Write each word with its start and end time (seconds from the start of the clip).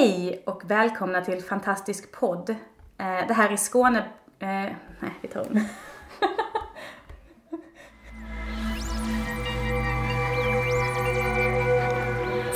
Hej 0.00 0.42
och 0.46 0.62
välkomna 0.70 1.20
till 1.20 1.42
Fantastisk 1.42 2.12
podd. 2.12 2.50
Eh, 2.50 2.56
det 3.28 3.34
här 3.34 3.50
är 3.50 3.56
Skåne... 3.56 3.98
Eh, 4.38 4.48
nej, 5.00 5.14
vi 5.20 5.28
tar 5.28 5.40
om. 5.40 5.60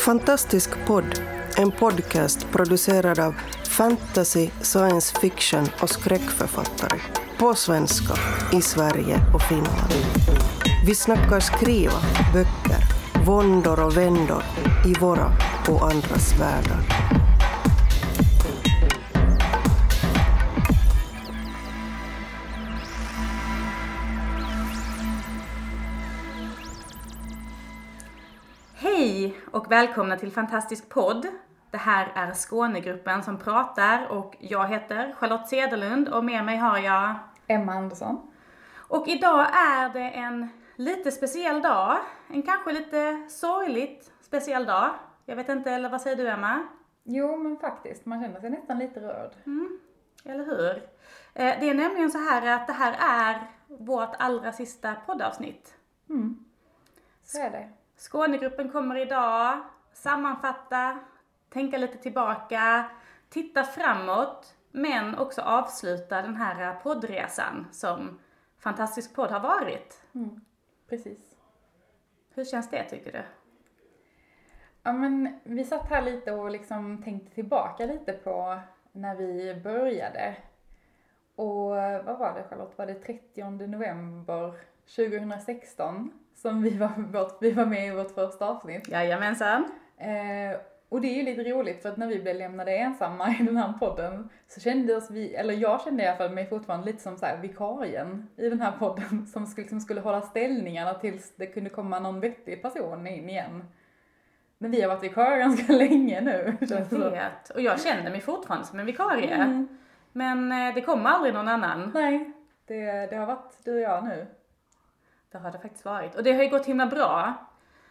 Fantastisk 0.04 0.86
podd, 0.86 1.20
en 1.58 1.70
podcast 1.70 2.46
producerad 2.52 3.18
av 3.18 3.34
fantasy, 3.68 4.50
science 4.60 5.20
fiction 5.20 5.66
och 5.82 5.90
skräckförfattare. 5.90 7.00
På 7.38 7.54
svenska, 7.54 8.14
i 8.52 8.62
Sverige 8.62 9.20
och 9.34 9.42
Finland. 9.42 9.92
Vi 10.86 10.94
snackar 10.94 11.40
skriva, 11.40 12.00
böcker, 12.32 12.78
våndor 13.26 13.84
och 13.84 13.96
vändor 13.96 14.42
i 14.86 14.94
våra 15.00 15.32
och 15.68 15.82
andras 15.82 16.40
världar. 16.40 17.03
Välkomna 29.74 30.16
till 30.16 30.32
Fantastisk 30.32 30.88
podd. 30.88 31.26
Det 31.70 31.76
här 31.76 32.12
är 32.14 32.32
Skånegruppen 32.32 33.22
som 33.22 33.38
pratar 33.38 34.06
och 34.06 34.36
jag 34.40 34.68
heter 34.68 35.14
Charlotte 35.18 35.48
Cederlund 35.48 36.08
och 36.08 36.24
med 36.24 36.44
mig 36.44 36.56
har 36.56 36.78
jag... 36.78 37.14
Emma 37.46 37.72
Andersson. 37.72 38.32
Och 38.88 39.08
idag 39.08 39.40
är 39.40 39.92
det 39.92 40.10
en 40.10 40.48
lite 40.76 41.10
speciell 41.10 41.62
dag. 41.62 41.96
En 42.28 42.42
kanske 42.42 42.72
lite 42.72 43.26
sorgligt 43.30 44.12
speciell 44.20 44.64
dag. 44.64 44.90
Jag 45.26 45.36
vet 45.36 45.48
inte, 45.48 45.70
eller 45.70 45.88
vad 45.88 46.00
säger 46.00 46.16
du 46.16 46.28
Emma? 46.28 46.66
Jo, 47.02 47.36
men 47.36 47.56
faktiskt, 47.56 48.06
man 48.06 48.22
känner 48.22 48.40
sig 48.40 48.50
nästan 48.50 48.78
lite 48.78 49.00
rörd. 49.00 49.32
Eller 50.24 50.44
hur? 50.44 50.76
Eh, 51.34 51.60
Det 51.60 51.70
är 51.70 51.74
nämligen 51.74 52.10
så 52.10 52.18
här 52.18 52.54
att 52.54 52.66
det 52.66 52.72
här 52.72 52.96
är 53.00 53.50
vårt 53.66 54.14
allra 54.18 54.52
sista 54.52 54.94
poddavsnitt. 55.06 55.74
Mm. 56.10 56.44
Så 57.24 57.38
är 57.38 57.50
det. 57.50 57.68
Skånegruppen 57.96 58.70
kommer 58.70 58.96
idag 58.96 59.60
sammanfatta, 59.92 60.98
tänka 61.48 61.78
lite 61.78 61.98
tillbaka, 61.98 62.90
titta 63.28 63.64
framåt, 63.64 64.54
men 64.70 65.18
också 65.18 65.42
avsluta 65.42 66.22
den 66.22 66.36
här 66.36 66.74
poddresan 66.74 67.66
som 67.72 68.18
Fantastisk 68.64 69.14
podd 69.14 69.30
har 69.30 69.40
varit. 69.40 70.02
Mm. 70.14 70.40
Precis. 70.88 71.36
Hur 72.34 72.44
känns 72.44 72.70
det 72.70 72.84
tycker 72.84 73.12
du? 73.12 73.22
Ja, 74.82 74.92
men 74.92 75.40
vi 75.42 75.64
satt 75.64 75.90
här 75.90 76.02
lite 76.02 76.32
och 76.32 76.50
liksom 76.50 77.02
tänkte 77.02 77.34
tillbaka 77.34 77.86
lite 77.86 78.12
på 78.12 78.60
när 78.92 79.14
vi 79.16 79.60
började. 79.64 80.36
Och 81.34 81.70
vad 82.04 82.18
var 82.18 82.34
det 82.34 82.48
Charlotte? 82.48 82.78
Var 82.78 82.86
det 82.86 82.94
30 82.94 83.50
november 83.66 84.54
2016 84.86 86.12
som 86.34 86.62
vi 86.62 86.70
var, 86.70 87.12
vårt, 87.12 87.36
vi 87.40 87.50
var 87.50 87.66
med 87.66 87.86
i 87.86 87.90
vårt 87.90 88.14
första 88.14 88.48
avsnitt? 88.48 88.88
Jajamensan. 88.88 89.64
Eh, 89.98 90.60
och 90.88 91.00
det 91.00 91.08
är 91.08 91.14
ju 91.14 91.22
lite 91.22 91.50
roligt 91.50 91.82
för 91.82 91.88
att 91.88 91.96
när 91.96 92.06
vi 92.06 92.22
blev 92.22 92.36
lämnade 92.36 92.76
ensamma 92.76 93.28
i 93.40 93.42
den 93.42 93.56
här 93.56 93.72
podden 93.72 94.28
så 94.48 94.60
kände 94.60 94.96
oss 94.96 95.10
vi, 95.10 95.34
eller 95.34 95.54
jag 95.54 95.80
kände 95.80 96.02
i 96.02 96.06
alla 96.06 96.16
fall 96.16 96.30
mig 96.30 96.46
fortfarande 96.46 96.86
lite 96.86 97.02
som 97.02 97.16
så 97.16 97.26
här 97.26 97.36
vikarien 97.36 98.28
i 98.36 98.48
den 98.48 98.60
här 98.60 98.72
podden 98.72 99.26
som 99.32 99.46
skulle, 99.46 99.62
liksom 99.62 99.80
skulle 99.80 100.00
hålla 100.00 100.22
ställningarna 100.22 100.94
tills 100.94 101.36
det 101.36 101.46
kunde 101.46 101.70
komma 101.70 101.98
någon 101.98 102.20
vettig 102.20 102.62
person 102.62 103.06
in 103.06 103.28
igen. 103.28 103.64
Men 104.58 104.70
vi 104.70 104.82
har 104.82 104.88
varit 104.88 105.02
vikarier 105.02 105.38
ganska 105.38 105.72
länge 105.76 106.20
nu. 106.20 106.56
Jag 106.60 106.86
som. 106.86 107.00
vet. 107.00 107.50
Och 107.50 107.60
jag 107.60 107.80
känner 107.80 108.10
mig 108.10 108.20
fortfarande 108.20 108.66
som 108.66 108.78
en 108.78 108.86
vikarie. 108.86 109.34
Mm. 109.34 109.68
Men 110.12 110.52
eh, 110.52 110.74
det 110.74 110.80
kommer 110.80 111.10
aldrig 111.10 111.34
någon 111.34 111.48
annan. 111.48 111.90
Nej, 111.94 112.32
det, 112.66 113.06
det 113.10 113.16
har 113.16 113.26
varit 113.26 113.64
du 113.64 113.74
och 113.74 113.80
jag 113.80 114.04
nu. 114.04 114.26
Det 115.34 115.40
har 115.40 115.50
det 115.50 115.58
faktiskt 115.58 115.84
varit. 115.84 116.14
Och 116.14 116.22
det 116.22 116.32
har 116.32 116.42
ju 116.42 116.48
gått 116.48 116.66
himla 116.66 116.86
bra. 116.86 117.34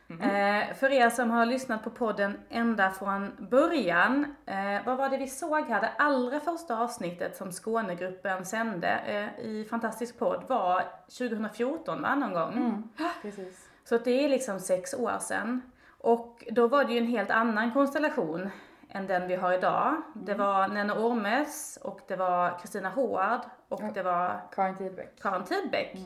Eh, 0.09 0.75
för 0.75 0.91
er 0.91 1.09
som 1.09 1.31
har 1.31 1.45
lyssnat 1.45 1.83
på 1.83 1.89
podden 1.89 2.39
ända 2.49 2.91
från 2.91 3.31
början, 3.51 4.35
eh, 4.45 4.85
vad 4.85 4.97
var 4.97 5.09
det 5.09 5.17
vi 5.17 5.27
såg 5.27 5.63
här? 5.65 5.81
Det 5.81 5.91
allra 5.97 6.39
första 6.39 6.77
avsnittet 6.79 7.35
som 7.35 7.51
Skånegruppen 7.51 8.45
sände 8.45 8.87
eh, 8.87 9.45
i 9.45 9.65
Fantastisk 9.69 10.19
podd 10.19 10.43
var 10.47 10.83
2014 11.17 12.01
va, 12.01 12.15
någon 12.15 12.33
gång? 12.33 12.53
Mm. 12.53 12.89
Precis. 13.21 13.69
Så 13.83 13.97
det 13.97 14.25
är 14.25 14.29
liksom 14.29 14.59
sex 14.59 14.93
år 14.93 15.17
sedan. 15.19 15.61
Och 15.97 16.43
då 16.51 16.67
var 16.67 16.83
det 16.83 16.93
ju 16.93 16.99
en 16.99 17.07
helt 17.07 17.31
annan 17.31 17.71
konstellation 17.73 18.49
än 18.89 19.07
den 19.07 19.27
vi 19.27 19.35
har 19.35 19.53
idag. 19.53 20.01
Det 20.13 20.33
var 20.33 20.67
Nenne 20.67 20.93
Ormes 20.93 21.79
och 21.81 21.99
det 22.07 22.15
var 22.15 22.59
Kristina 22.59 22.89
Hård 22.89 23.39
och 23.69 23.81
Ja. 23.83 23.91
det 23.93 24.03
var 24.03 24.41
Karin 24.55 24.77
Tidbeck. 24.77 25.21
Karin 25.21 25.43
Tidbeck 25.43 25.97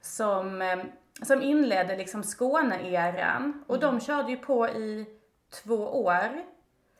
som, 0.00 0.62
eh, 0.62 0.78
som 1.22 1.42
inledde 1.42 1.96
liksom 1.96 2.22
Skåne-eran. 2.22 3.64
Och 3.66 3.80
de 3.80 4.00
körde 4.00 4.30
ju 4.30 4.36
på 4.36 4.68
i 4.68 5.06
två 5.50 6.04
år. 6.04 6.44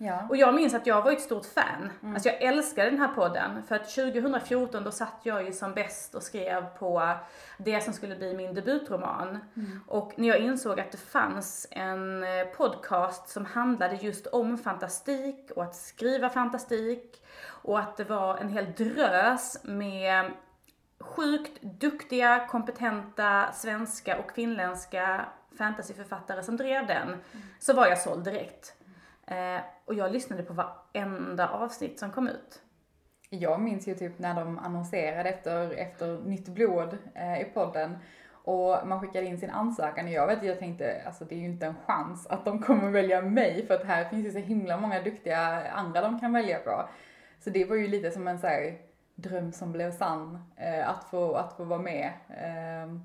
Ja. 0.00 0.26
Och 0.28 0.36
jag 0.36 0.54
minns 0.54 0.75
att 0.75 0.86
jag 0.86 1.03
var 1.03 1.12
ett 1.12 1.20
stort 1.20 1.47
fan. 1.47 1.91
Alltså 2.14 2.28
jag 2.28 2.42
älskade 2.42 2.91
den 2.91 3.00
här 3.00 3.09
podden. 3.09 3.62
För 3.62 3.75
att 3.75 3.88
2014 3.88 4.84
då 4.84 4.91
satt 4.91 5.20
jag 5.22 5.44
ju 5.44 5.53
som 5.53 5.75
bäst 5.75 6.14
och 6.14 6.22
skrev 6.22 6.66
på 6.78 7.14
det 7.59 7.81
som 7.81 7.92
skulle 7.92 8.16
bli 8.16 8.36
min 8.36 8.54
debutroman. 8.54 9.38
Och 9.86 10.12
när 10.16 10.28
jag 10.28 10.38
insåg 10.38 10.80
att 10.80 10.92
det 10.92 10.98
fanns 10.98 11.66
en 11.70 12.22
eh, 12.22 12.44
podcast 12.56 13.28
som 13.28 13.44
handlade 13.44 13.94
just 13.94 14.26
om 14.26 14.59
fantastik 14.59 15.50
och 15.56 15.65
att 15.65 15.76
skriva 15.76 16.30
fantastik. 16.30 17.22
Och 17.47 17.78
att 17.78 17.97
det 17.97 18.04
var 18.04 18.36
en 18.36 18.48
hel 18.48 18.72
drös 18.72 19.59
med 19.65 20.30
sjukt 21.00 21.62
duktiga, 21.62 22.47
kompetenta 22.50 23.53
svenska 23.53 24.19
och 24.19 24.32
finländska 24.32 25.26
fantasyförfattare 25.59 26.42
som 26.42 26.56
drev 26.56 26.86
den, 26.86 27.16
så 27.59 27.75
var 27.75 27.86
jag 27.86 27.98
såld 27.98 28.25
direkt. 28.25 28.75
Eh, 29.26 29.60
och 29.84 29.94
jag 29.94 30.12
lyssnade 30.12 30.42
på 30.42 30.53
varenda 30.53 31.48
avsnitt 31.48 31.98
som 31.98 32.10
kom 32.10 32.28
ut. 32.28 32.62
Jag 33.31 33.60
minns 33.60 33.88
ju 33.88 33.94
typ 33.94 34.19
när 34.19 34.34
de 34.34 34.59
annonserade 34.59 35.28
efter, 35.28 35.70
efter 35.70 36.19
nytt 36.19 36.48
blod 36.48 36.98
eh, 37.15 37.41
i 37.41 37.44
podden 37.44 37.98
och 38.32 38.86
man 38.86 39.00
skickade 39.00 39.26
in 39.26 39.41
sin 39.41 39.50
ansökan 39.50 40.06
och 40.06 40.12
jag 40.12 40.26
vet 40.26 40.42
jag 40.42 40.59
tänkte 40.59 41.03
alltså 41.06 41.25
det 41.25 41.34
är 41.34 41.38
ju 41.38 41.44
inte 41.44 41.66
en 41.66 41.75
chans 41.86 42.26
att 42.26 42.44
de 42.44 42.62
kommer 42.62 42.91
välja 42.91 43.22
mig 43.22 43.66
för 43.66 43.75
att 43.75 43.84
här 43.84 44.04
finns 44.04 44.26
ju 44.26 44.30
så 44.30 44.38
himla 44.38 44.76
många 44.76 45.03
duktiga 45.03 45.70
andra 45.70 46.00
de 46.00 46.20
kan 46.20 46.32
välja 46.32 46.59
på. 46.59 46.88
Så 47.41 47.50
det 47.50 47.65
var 47.65 47.76
ju 47.76 47.88
lite 47.88 48.10
som 48.10 48.28
en 48.28 48.38
så 48.38 48.47
här 48.47 48.78
dröm 49.19 49.53
som 49.53 49.73
blev 49.73 49.93
sann 49.93 50.39
eh, 50.56 50.89
att, 50.89 51.05
få, 51.05 51.34
att 51.34 51.56
få 51.56 51.65
vara 51.65 51.79
med. 51.83 52.12
Eh, 52.29 52.97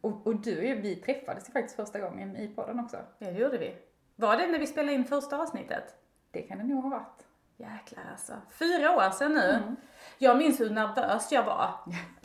och, 0.00 0.26
och 0.26 0.36
du, 0.36 0.74
vi 0.74 0.96
träffades 0.96 1.48
ju 1.48 1.52
faktiskt 1.52 1.76
första 1.76 1.98
gången 2.00 2.36
i 2.36 2.48
podden 2.48 2.80
också. 2.80 2.96
Ja, 3.18 3.30
det 3.30 3.38
gjorde 3.38 3.58
vi. 3.58 3.76
Var 4.16 4.36
det 4.36 4.46
när 4.46 4.58
vi 4.58 4.66
spelade 4.66 4.92
in 4.94 5.04
första 5.04 5.38
avsnittet? 5.38 5.84
Det 6.30 6.42
kan 6.42 6.58
det 6.58 6.64
nog 6.64 6.82
ha 6.82 6.90
varit. 6.90 7.26
Jäklar 7.56 8.04
alltså. 8.10 8.32
Fyra 8.50 8.96
år 8.96 9.10
sedan 9.10 9.32
nu. 9.32 9.76
Jag 10.18 10.38
minns 10.38 10.60
hur 10.60 10.70
nervös 10.70 11.32
jag 11.32 11.42
var. 11.42 11.70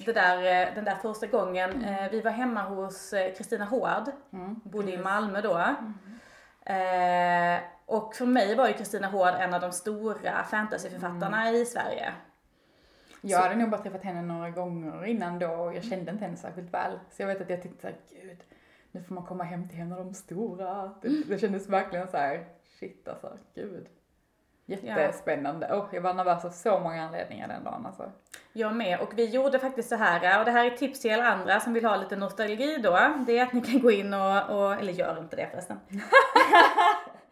Det 0.06 0.14
där, 0.14 0.38
eh, 0.38 0.76
den 0.76 0.86
där 0.86 0.96
första 0.96 1.28
gången. 1.28 1.84
Eh, 1.84 2.10
Vi 2.12 2.22
var 2.22 2.32
hemma 2.32 2.62
hos 2.62 3.14
Kristina 3.38 3.66
Hård. 3.66 4.12
Mm. 4.34 4.62
Bodde 4.64 4.92
i 4.92 4.98
Malmö 4.98 5.42
då. 5.42 5.58
Eh, 6.74 7.60
och 7.86 8.16
för 8.16 8.26
mig 8.26 8.56
var 8.56 8.68
ju 8.68 8.74
Kristina 8.74 9.08
Hård 9.08 9.34
en 9.40 9.54
av 9.54 9.62
de 9.62 9.72
stora 9.72 10.44
fantasyförfattarna 10.44 11.52
i 11.52 11.66
Sverige. 11.66 12.14
Jag 13.22 13.40
hade 13.40 13.56
nog 13.56 13.70
bara 13.70 13.82
träffat 13.82 14.04
henne 14.04 14.22
några 14.22 14.50
gånger 14.50 15.06
innan 15.06 15.40
då 15.40 15.48
och 15.48 15.76
jag 15.76 15.84
kände 15.84 16.12
inte 16.12 16.26
henne 16.26 16.38
särskilt 16.38 16.74
väl. 16.74 17.00
Så 17.12 17.22
jag 17.22 17.28
vet 17.28 17.42
att 17.42 17.50
jag 17.50 17.62
tänkte 17.62 17.82
såhär, 17.82 17.96
gud, 18.10 18.38
nu 18.92 19.04
får 19.04 19.16
man 19.16 19.26
komma 19.26 19.44
hem 19.44 19.70
till 19.70 19.80
en 19.80 19.92
av 19.92 19.98
de 19.98 20.14
stora. 20.14 20.92
Det, 21.02 21.24
det 21.28 21.40
kändes 21.40 21.70
verkligen 21.70 22.08
så 22.08 22.18
här, 22.18 22.46
shit 22.80 23.08
alltså, 23.08 23.38
gud. 23.56 23.88
Jättespännande. 24.66 25.68
Oh, 25.74 25.86
jag 25.92 26.02
var 26.02 26.14
nervös 26.14 26.46
av 26.46 26.50
så 26.50 26.80
många 26.80 27.04
anledningar 27.04 27.48
den 27.48 27.64
dagen 27.64 27.86
alltså. 27.86 28.12
Jag 28.54 28.76
med. 28.76 29.00
Och 29.00 29.18
vi 29.18 29.26
gjorde 29.26 29.60
faktiskt 29.60 29.90
så 29.90 29.96
här, 29.96 30.40
och 30.40 30.46
det 30.46 30.52
här 30.52 30.66
är 30.66 30.78
tips 30.78 31.00
till 31.00 31.12
er 31.12 31.22
andra 31.22 31.60
som 31.60 31.74
vill 31.74 31.86
ha 31.86 31.96
lite 31.96 32.16
nostalgi 32.16 32.78
då. 32.78 33.00
Det 33.28 33.38
är 33.38 33.44
att 33.44 33.54
ni 33.54 33.62
kan 33.62 33.80
gå 33.80 33.92
in 33.92 34.14
och, 34.14 34.50
och 34.50 34.74
eller 34.74 34.94
gör 34.94 35.20
inte 35.20 35.36
det 35.36 35.50
förresten. 35.52 35.80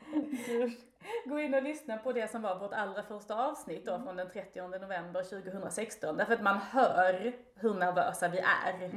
Gå 1.25 1.39
in 1.39 1.53
och 1.53 1.63
lyssna 1.63 1.97
på 1.97 2.11
det 2.13 2.31
som 2.31 2.41
var 2.41 2.59
vårt 2.59 2.73
allra 2.73 3.03
första 3.03 3.35
avsnitt 3.35 3.85
då 3.85 3.99
från 3.99 4.15
den 4.15 4.29
30 4.29 4.61
november 4.61 5.23
2016. 5.23 6.17
Därför 6.17 6.33
att 6.33 6.41
man 6.41 6.57
hör 6.57 7.33
hur 7.55 7.73
nervösa 7.73 8.27
vi 8.27 8.39
är. 8.39 8.91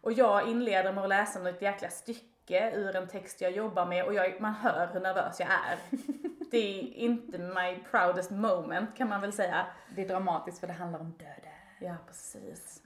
Och 0.00 0.12
jag 0.12 0.48
inleder 0.48 0.92
med 0.92 1.04
att 1.04 1.08
läsa 1.08 1.38
något 1.38 1.62
jäkla 1.62 1.88
stycke 1.88 2.70
ur 2.74 2.96
en 2.96 3.08
text 3.08 3.40
jag 3.40 3.52
jobbar 3.52 3.86
med 3.86 4.04
och 4.04 4.14
jag, 4.14 4.40
man 4.40 4.54
hör 4.54 4.88
hur 4.92 5.00
nervös 5.00 5.40
jag 5.40 5.48
är. 5.48 5.78
Det 6.50 6.58
är 6.58 6.94
inte 6.94 7.38
my 7.38 7.78
proudest 7.90 8.30
moment 8.30 8.96
kan 8.96 9.08
man 9.08 9.20
väl 9.20 9.32
säga. 9.32 9.66
Det 9.94 10.02
är 10.02 10.08
dramatiskt 10.08 10.60
för 10.60 10.66
det 10.66 10.72
handlar 10.72 11.00
om 11.00 11.14
döda. 11.18 11.54
Ja, 11.78 11.94
precis. 12.06 12.82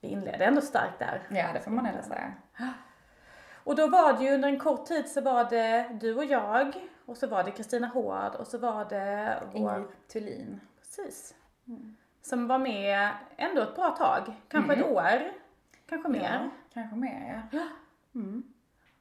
Vi 0.00 0.08
inledde 0.08 0.44
ändå 0.44 0.60
starkt 0.60 0.98
där. 0.98 1.22
Ja, 1.30 1.46
det 1.54 1.60
får 1.60 1.70
man 1.70 1.86
ändå 1.86 2.02
säga. 2.02 2.32
Och 3.64 3.76
då 3.76 3.86
var 3.86 4.12
det 4.12 4.24
ju 4.24 4.34
under 4.34 4.48
en 4.48 4.60
kort 4.60 4.86
tid 4.86 5.08
så 5.08 5.20
var 5.20 5.44
det 5.44 5.98
du 6.00 6.14
och 6.14 6.24
jag 6.24 6.88
och 7.08 7.16
så 7.16 7.26
var 7.26 7.44
det 7.44 7.50
Kristina 7.50 7.86
Hård 7.86 8.34
och 8.34 8.46
så 8.46 8.58
var 8.58 8.84
det 8.84 9.42
vår... 9.52 9.58
Ingrid 9.58 9.86
Thulin. 10.12 10.60
Precis. 10.78 11.34
Som 12.22 12.46
var 12.46 12.58
med 12.58 13.10
ändå 13.36 13.62
ett 13.62 13.74
bra 13.74 13.90
tag, 13.90 14.34
kanske 14.48 14.74
ett 14.74 14.86
år, 14.86 15.32
kanske 15.88 16.08
mer. 16.08 16.40
Ja, 16.44 16.50
kanske 16.74 16.96
mer 16.96 17.42
ja. 17.52 17.62
Mm. 18.14 18.42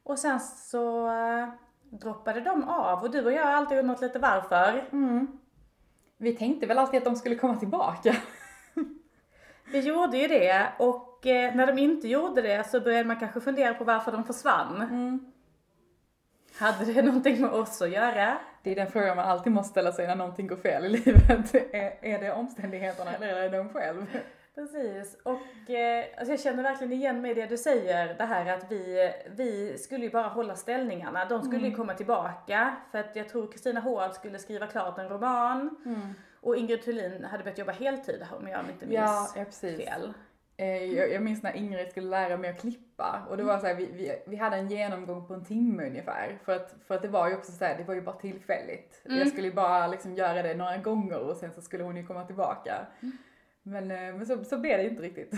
Och 0.03 0.19
sen 0.19 0.39
så 0.39 1.07
eh, 1.11 1.49
droppade 1.89 2.41
de 2.41 2.63
av 2.63 3.03
och 3.03 3.11
du 3.11 3.25
och 3.25 3.31
jag 3.31 3.45
har 3.45 3.51
alltid 3.51 3.77
undrat 3.77 4.01
lite 4.01 4.19
varför. 4.19 4.89
Mm. 4.91 5.27
Vi 6.17 6.35
tänkte 6.35 6.67
väl 6.67 6.77
alltid 6.77 6.97
att 6.97 7.05
de 7.05 7.15
skulle 7.15 7.35
komma 7.35 7.55
tillbaka. 7.55 8.15
Vi 9.71 9.79
gjorde 9.79 10.17
ju 10.17 10.27
det 10.27 10.67
och 10.79 11.27
eh, 11.27 11.55
när 11.55 11.67
de 11.67 11.77
inte 11.77 12.07
gjorde 12.07 12.41
det 12.41 12.67
så 12.67 12.81
började 12.81 13.07
man 13.07 13.19
kanske 13.19 13.41
fundera 13.41 13.73
på 13.73 13.83
varför 13.83 14.11
de 14.11 14.23
försvann. 14.23 14.81
Mm. 16.59 16.73
Hade 16.73 16.93
det 16.93 17.01
någonting 17.05 17.41
med 17.41 17.49
oss 17.49 17.81
att 17.81 17.89
göra? 17.89 18.37
Det 18.63 18.71
är 18.71 18.75
den 18.75 18.91
frågan 18.91 19.15
man 19.15 19.25
alltid 19.25 19.53
måste 19.53 19.71
ställa 19.71 19.91
sig 19.91 20.07
när 20.07 20.15
någonting 20.15 20.47
går 20.47 20.55
fel 20.55 20.85
i 20.85 20.89
livet. 20.89 21.55
Är, 21.73 21.97
är 22.01 22.19
det 22.19 22.31
omständigheterna 22.31 23.13
eller 23.15 23.27
är 23.27 23.49
det 23.49 23.57
de 23.57 23.69
själv? 23.69 24.05
Precis, 24.55 25.17
och 25.23 25.69
eh, 25.69 26.05
alltså 26.17 26.33
jag 26.33 26.39
känner 26.39 26.63
verkligen 26.63 26.93
igen 26.93 27.21
mig 27.21 27.31
i 27.31 27.33
det 27.33 27.45
du 27.45 27.57
säger, 27.57 28.13
det 28.13 28.23
här 28.23 28.53
att 28.53 28.71
vi, 28.71 29.11
vi 29.35 29.77
skulle 29.77 30.03
ju 30.03 30.09
bara 30.11 30.27
hålla 30.27 30.55
ställningarna. 30.55 31.25
De 31.25 31.41
skulle 31.43 31.67
ju 31.67 31.75
komma 31.75 31.93
tillbaka, 31.93 32.75
för 32.91 32.97
att 32.99 33.15
jag 33.15 33.29
tror 33.29 33.51
Kristina 33.51 33.79
Hård 33.79 34.13
skulle 34.13 34.39
skriva 34.39 34.67
klart 34.67 34.97
en 34.97 35.09
roman. 35.09 35.75
Och 36.41 36.55
Ingrid 36.57 36.81
Thulin 36.83 37.23
hade 37.25 37.43
börjat 37.43 37.57
jobba 37.57 37.71
heltid 37.71 38.25
om 38.39 38.47
jag 38.47 38.59
inte 38.69 38.85
minns 38.85 38.99
Ja, 38.99 39.27
ja 39.35 39.43
precis. 39.43 39.85
fel. 39.85 40.13
Eh, 40.57 40.83
Jag, 40.83 41.11
jag 41.11 41.21
minns 41.23 41.43
när 41.43 41.55
Ingrid 41.55 41.91
skulle 41.91 42.09
lära 42.09 42.37
mig 42.37 42.49
att 42.49 42.61
klippa 42.61 43.25
och 43.29 43.37
det 43.37 43.43
var 43.43 43.59
så 43.59 43.67
här, 43.67 43.75
vi, 43.75 43.91
vi, 43.91 44.21
vi 44.27 44.35
hade 44.35 44.57
en 44.57 44.69
genomgång 44.69 45.27
på 45.27 45.33
en 45.33 45.45
timme 45.45 45.85
ungefär. 45.87 46.39
För 46.45 46.55
att, 46.55 46.75
för 46.87 46.95
att 46.95 47.01
det 47.01 47.07
var 47.07 47.29
ju 47.29 47.35
också 47.35 47.51
så 47.51 47.65
här, 47.65 47.77
det 47.77 47.83
var 47.83 47.93
ju 47.93 48.01
bara 48.01 48.15
tillfälligt. 48.15 49.01
Jag 49.03 49.27
skulle 49.27 49.47
ju 49.47 49.53
bara 49.53 49.87
liksom 49.87 50.15
göra 50.15 50.41
det 50.43 50.53
några 50.53 50.77
gånger 50.77 51.19
och 51.19 51.37
sen 51.37 51.53
så 51.53 51.61
skulle 51.61 51.83
hon 51.83 51.97
ju 51.97 52.05
komma 52.05 52.23
tillbaka. 52.25 52.85
Men, 53.63 53.91
eh, 53.91 53.97
men 54.15 54.25
så, 54.25 54.43
så 54.43 54.57
blev 54.57 54.77
det 54.77 54.89
inte 54.89 55.03
riktigt. 55.03 55.33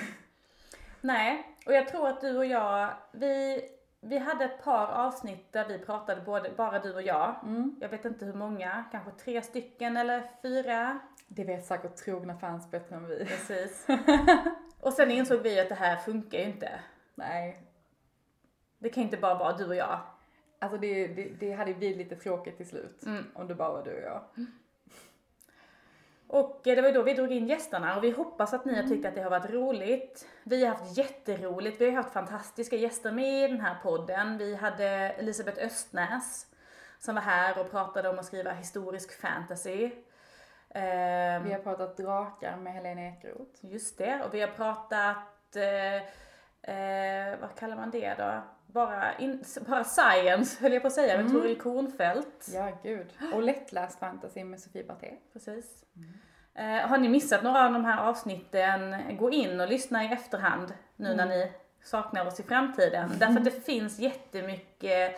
Nej, 1.01 1.44
och 1.66 1.74
jag 1.74 1.88
tror 1.88 2.07
att 2.07 2.21
du 2.21 2.38
och 2.38 2.45
jag, 2.45 2.89
vi, 3.12 3.62
vi 4.01 4.18
hade 4.18 4.45
ett 4.45 4.63
par 4.63 4.88
avsnitt 4.88 5.54
där 5.54 5.68
vi 5.68 5.80
pratade 5.80 6.21
både, 6.21 6.51
bara 6.57 6.80
du 6.80 6.94
och 6.94 7.01
jag. 7.01 7.36
Jag 7.81 7.89
vet 7.89 8.06
inte 8.06 8.25
hur 8.25 8.33
många, 8.33 8.83
kanske 8.92 9.12
tre 9.12 9.42
stycken 9.42 9.98
eller 9.98 10.24
fyra. 10.42 11.00
Det 11.31 11.43
vet 11.43 11.65
säkert 11.65 11.95
trogna 11.95 12.37
fans 12.37 12.71
bättre 12.71 12.95
än 12.95 13.07
vi. 13.07 13.25
Precis. 13.25 13.87
och 14.79 14.93
sen 14.93 15.11
insåg 15.11 15.39
vi 15.41 15.59
att 15.59 15.69
det 15.69 15.75
här 15.75 15.97
funkar 15.97 16.37
ju 16.39 16.45
inte. 16.45 16.79
Nej, 17.15 17.61
Det 18.79 18.89
kan 18.89 19.03
inte 19.03 19.17
bara 19.17 19.35
vara 19.35 19.57
du 19.57 19.65
och 19.67 19.75
jag. 19.75 19.99
alltså 20.59 20.77
det, 20.77 21.07
det, 21.07 21.29
det 21.39 21.51
hade 21.51 21.73
blivit 21.73 21.97
lite 21.97 22.15
tråkigt 22.15 22.57
till 22.57 22.69
slut. 22.69 23.03
Mm. 23.05 23.25
Om 23.33 23.47
det 23.47 23.55
bara 23.55 23.71
var 23.71 23.83
du 23.83 23.93
och 23.93 24.01
jag. 24.01 24.21
Och 26.27 26.67
eh, 26.67 26.75
det 26.75 26.81
var 26.81 26.89
ju 26.89 26.93
då 26.93 27.03
vi 27.03 27.13
drog 27.13 27.31
in 27.31 27.47
gästerna 27.47 27.97
och 27.97 28.03
vi 28.03 28.11
hoppas 28.11 28.53
att 28.53 28.65
ni 28.65 28.75
har 28.75 28.83
tyckt 28.83 29.05
att 29.05 29.15
det 29.15 29.21
har 29.21 29.29
varit 29.29 29.49
roligt. 29.49 30.27
Vi 30.43 30.65
har 30.65 30.75
haft 30.75 30.97
jätteroligt, 30.97 31.81
vi 31.81 31.85
har 31.85 31.95
haft 31.95 32.13
fantastiska 32.13 32.75
gäster 32.75 33.11
med 33.11 33.43
i 33.43 33.47
den 33.47 33.61
här 33.61 33.75
podden. 33.83 34.37
Vi 34.37 34.55
hade 34.55 34.85
Elisabeth 34.89 35.65
Östnäs 35.65 36.47
som 36.99 37.15
var 37.15 37.21
här 37.21 37.59
och 37.59 37.71
pratade 37.71 38.09
om 38.09 38.19
att 38.19 38.25
skriva 38.25 38.51
historisk 38.51 39.21
fantasy. 39.21 39.91
Ehm, 40.75 41.44
Vi 41.44 41.51
har 41.54 41.60
pratat 41.60 41.98
drakar 41.98 42.57
med 42.57 42.74
Helene 42.74 43.13
Ekroth. 43.18 43.66
Just 43.66 43.98
det, 43.98 44.21
och 44.25 44.33
vi 44.33 44.42
har 44.42 44.48
pratat, 44.48 45.56
eh, 45.56 45.95
eh, 46.75 47.39
vad 47.42 47.56
kallar 47.56 47.75
man 47.75 47.92
det 47.92 48.13
då? 48.18 48.42
Bara, 48.68 49.18
in, 49.18 49.44
bara 49.68 49.83
science 49.83 50.62
höll 50.62 50.74
jag 50.74 50.81
på 50.81 50.88
att 50.88 50.94
säga, 50.94 51.21
med 51.21 51.31
Toril 51.31 51.57
Kornfeldt. 51.60 52.48
Ja, 52.54 52.71
gud. 52.83 53.07
Och 53.33 53.44
lättläst 53.44 54.00
fantasy 54.00 54.44
med 54.44 54.60
Sofie 54.60 54.83
Barté. 54.83 55.13
Precis. 55.33 55.83
Eh, 56.56 56.88
har 56.88 56.98
ni 56.98 57.10
missat 57.10 57.44
några 57.44 57.66
av 57.66 57.74
de 57.74 57.86
här 57.86 58.04
avsnitten, 58.10 58.95
gå 59.18 59.31
in 59.31 59.60
och 59.62 59.68
lyssna 59.68 60.04
i 60.04 60.07
efterhand 60.13 60.74
nu 60.95 61.16
när 61.16 61.25
ni 61.25 61.51
saknar 61.83 62.25
oss 62.25 62.39
i 62.39 62.44
framtiden. 62.44 63.10
Därför 63.19 63.38
att 63.38 63.45
det 63.45 63.66
finns 63.66 64.00
jättemycket 64.00 65.16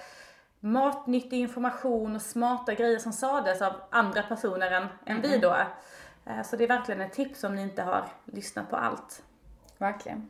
matnyttig 0.64 1.40
information 1.40 2.16
och 2.16 2.22
smarta 2.22 2.74
grejer 2.74 3.00
som 3.00 3.14
sades 3.14 3.62
av 3.62 3.74
andra 3.90 4.24
personer 4.24 4.72
än, 4.72 4.88
än 5.06 5.22
vi 5.22 5.38
då. 5.38 5.58
Eh, 6.26 6.42
så 6.44 6.56
det 6.56 6.64
är 6.64 6.68
verkligen 6.68 7.02
ett 7.02 7.14
tips 7.14 7.44
om 7.44 7.56
ni 7.56 7.62
inte 7.62 7.82
har 7.82 8.06
lyssnat 8.26 8.70
på 8.70 8.76
allt. 8.76 9.24
Verkligen. 9.78 10.30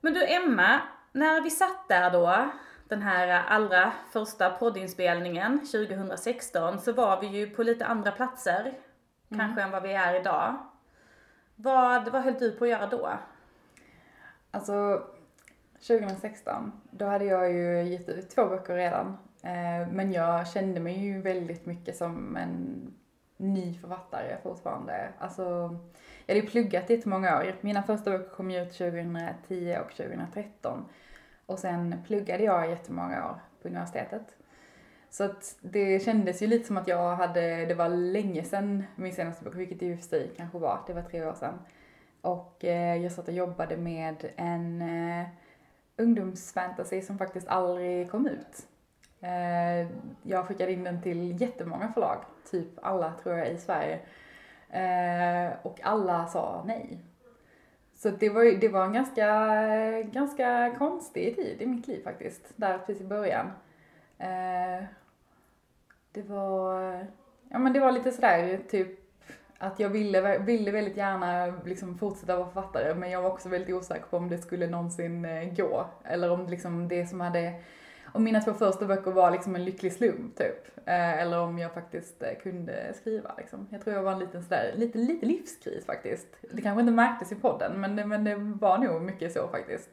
Men 0.00 0.14
du 0.14 0.26
Emma, 0.26 0.80
när 1.12 1.40
vi 1.40 1.50
satt 1.50 1.88
där 1.88 2.10
då, 2.10 2.50
den 2.88 3.02
här 3.02 3.44
allra 3.48 3.92
första 4.12 4.50
poddinspelningen 4.50 5.58
2016, 5.58 6.80
så 6.80 6.92
var 6.92 7.20
vi 7.20 7.26
ju 7.26 7.50
på 7.50 7.62
lite 7.62 7.86
andra 7.86 8.12
platser, 8.12 8.78
kanske 9.36 9.62
än 9.62 9.70
vad 9.70 9.82
vi 9.82 9.92
är 9.92 10.14
idag. 10.14 10.54
Vad, 11.56 12.08
vad 12.08 12.22
höll 12.22 12.34
du 12.34 12.50
på 12.50 12.64
att 12.64 12.70
göra 12.70 12.86
då? 12.86 13.18
Alltså, 14.50 15.02
2016, 15.80 16.72
då 16.90 17.06
hade 17.06 17.24
jag 17.24 17.52
ju 17.52 17.82
gett 17.82 18.08
ut 18.08 18.30
två 18.30 18.46
böcker 18.46 18.76
redan. 18.76 19.06
Eh, 19.42 19.88
men 19.92 20.12
jag 20.12 20.48
kände 20.48 20.80
mig 20.80 20.98
ju 20.98 21.20
väldigt 21.20 21.66
mycket 21.66 21.96
som 21.96 22.36
en 22.36 22.80
ny 23.36 23.74
författare 23.74 24.36
fortfarande. 24.42 25.08
Alltså, 25.18 25.42
jag 26.26 26.34
hade 26.34 26.46
ju 26.46 26.50
pluggat 26.50 26.90
i 26.90 26.94
jättemånga 26.94 27.38
år. 27.38 27.54
Mina 27.60 27.82
första 27.82 28.10
böcker 28.10 28.34
kom 28.34 28.50
ju 28.50 28.62
ut 28.62 28.72
2010 28.72 29.78
och 29.84 29.96
2013. 29.96 30.84
Och 31.46 31.58
sen 31.58 31.94
pluggade 32.06 32.44
jag 32.44 32.70
jättemånga 32.70 33.30
år 33.30 33.40
på 33.62 33.68
universitetet. 33.68 34.36
Så 35.10 35.24
att 35.24 35.56
det 35.60 36.04
kändes 36.04 36.42
ju 36.42 36.46
lite 36.46 36.66
som 36.66 36.76
att 36.76 36.88
jag 36.88 37.16
hade, 37.16 37.66
det 37.66 37.74
var 37.74 37.88
länge 37.88 38.44
sedan 38.44 38.84
min 38.96 39.14
senaste 39.14 39.44
bok, 39.44 39.54
vilket 39.54 39.80
det 39.80 39.86
ju 39.86 39.92
i 39.92 39.94
och 39.94 39.98
för 39.98 40.08
sig 40.08 40.30
kanske 40.36 40.58
var, 40.58 40.80
det 40.86 40.92
var 40.92 41.02
tre 41.02 41.26
år 41.26 41.34
sedan. 41.34 41.58
Och 42.20 42.64
eh, 42.64 43.02
jag 43.02 43.12
satt 43.12 43.28
och 43.28 43.34
jobbade 43.34 43.76
med 43.76 44.28
en 44.36 44.82
eh, 44.82 45.26
ungdomsfantasy 45.98 47.02
som 47.02 47.18
faktiskt 47.18 47.48
aldrig 47.48 48.10
kom 48.10 48.26
ut. 48.26 48.66
Eh, 49.20 49.88
jag 50.22 50.46
skickade 50.46 50.72
in 50.72 50.84
den 50.84 51.02
till 51.02 51.40
jättemånga 51.40 51.92
förlag, 51.92 52.24
typ 52.50 52.68
alla 52.82 53.12
tror 53.22 53.38
jag 53.38 53.48
i 53.48 53.58
Sverige. 53.58 54.00
Eh, 54.70 55.52
och 55.62 55.80
alla 55.82 56.26
sa 56.26 56.62
nej. 56.66 56.98
Så 57.94 58.10
det 58.10 58.30
var, 58.30 58.60
det 58.60 58.68
var 58.68 58.84
en 58.84 58.92
ganska, 58.92 59.26
ganska 60.02 60.74
konstig 60.78 61.36
tid 61.36 61.62
i 61.62 61.66
mitt 61.66 61.86
liv 61.86 62.02
faktiskt, 62.04 62.52
där 62.56 62.78
precis 62.78 63.02
i 63.02 63.06
början. 63.06 63.46
Eh, 64.18 64.84
det 66.12 66.22
var, 66.22 67.06
ja 67.48 67.58
men 67.58 67.72
det 67.72 67.80
var 67.80 67.92
lite 67.92 68.12
sådär 68.12 68.60
typ 68.70 69.07
att 69.58 69.80
jag 69.80 69.88
ville, 69.88 70.38
ville 70.38 70.70
väldigt 70.70 70.96
gärna 70.96 71.54
liksom 71.64 71.98
fortsätta 71.98 72.36
vara 72.36 72.50
författare 72.50 72.94
men 72.94 73.10
jag 73.10 73.22
var 73.22 73.30
också 73.30 73.48
väldigt 73.48 73.74
osäker 73.74 74.06
på 74.10 74.16
om 74.16 74.28
det 74.28 74.38
skulle 74.38 74.66
någonsin 74.66 75.24
eh, 75.24 75.54
gå. 75.54 75.86
Eller 76.04 76.30
om 76.30 76.46
liksom 76.46 76.88
det 76.88 77.06
som 77.06 77.20
hade, 77.20 77.54
om 78.12 78.24
mina 78.24 78.40
två 78.40 78.52
första 78.52 78.86
böcker 78.86 79.10
var 79.10 79.30
liksom 79.30 79.54
en 79.54 79.64
lycklig 79.64 79.92
slump 79.92 80.36
typ. 80.36 80.78
Eh, 80.88 81.18
eller 81.18 81.40
om 81.40 81.58
jag 81.58 81.74
faktiskt 81.74 82.22
eh, 82.22 82.38
kunde 82.42 82.94
skriva 82.94 83.34
liksom. 83.38 83.66
Jag 83.70 83.80
tror 83.80 83.96
jag 83.96 84.02
var 84.02 84.12
en 84.12 84.18
liten 84.18 84.42
sådär, 84.42 84.72
lite, 84.76 84.98
lite 84.98 85.26
livskris 85.26 85.86
faktiskt. 85.86 86.28
Det 86.52 86.62
kanske 86.62 86.80
inte 86.80 86.92
märktes 86.92 87.32
i 87.32 87.34
podden 87.34 87.80
men 87.80 87.96
det, 87.96 88.06
men 88.06 88.24
det 88.24 88.34
var 88.34 88.78
nog 88.78 89.02
mycket 89.02 89.32
så 89.32 89.48
faktiskt. 89.48 89.90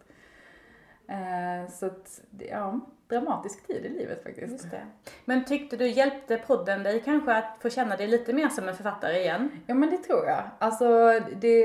Eh, 1.08 1.72
så 1.72 1.86
att, 1.86 2.22
det- 2.30 2.46
ja, 2.46 2.80
dramatisk 3.10 3.68
tid 3.68 3.86
i 3.86 3.90
livet 3.90 4.24
faktiskt. 4.24 4.72
Det. 4.72 4.82
Men 5.26 5.46
tyckte 5.46 5.78
du, 5.78 5.88
hjälpte 5.88 6.38
podden 6.38 6.84
dig 6.84 7.02
kanske 7.06 7.36
att 7.38 7.58
få 7.62 7.70
känna 7.70 7.96
dig 7.96 8.08
lite 8.08 8.34
mer 8.34 8.50
som 8.50 8.68
en 8.68 8.76
författare 8.76 9.20
igen? 9.20 9.50
Ja 9.68 9.76
men 9.76 9.90
det 9.90 9.98
tror 9.98 10.26
jag. 10.26 10.44
Alltså 10.60 10.86
det, 11.42 11.62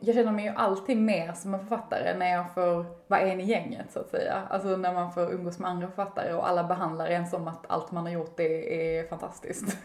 jag 0.00 0.14
känner 0.14 0.32
mig 0.32 0.44
ju 0.44 0.50
alltid 0.56 0.96
mer 0.96 1.32
som 1.32 1.54
en 1.54 1.60
författare 1.60 2.18
när 2.18 2.32
jag 2.32 2.54
får 2.54 2.84
vara 3.06 3.20
en 3.20 3.40
i 3.40 3.44
gänget 3.44 3.92
så 3.92 4.00
att 4.00 4.10
säga. 4.10 4.42
Alltså 4.50 4.68
när 4.76 4.92
man 4.94 5.12
får 5.12 5.32
umgås 5.32 5.58
med 5.58 5.70
andra 5.70 5.88
författare 5.88 6.32
och 6.32 6.48
alla 6.48 6.64
behandlar 6.64 7.06
en 7.06 7.26
som 7.26 7.48
att 7.48 7.64
allt 7.68 7.90
man 7.92 8.04
har 8.06 8.12
gjort 8.12 8.40
är, 8.40 8.50
är 8.72 9.08
fantastiskt. 9.08 9.76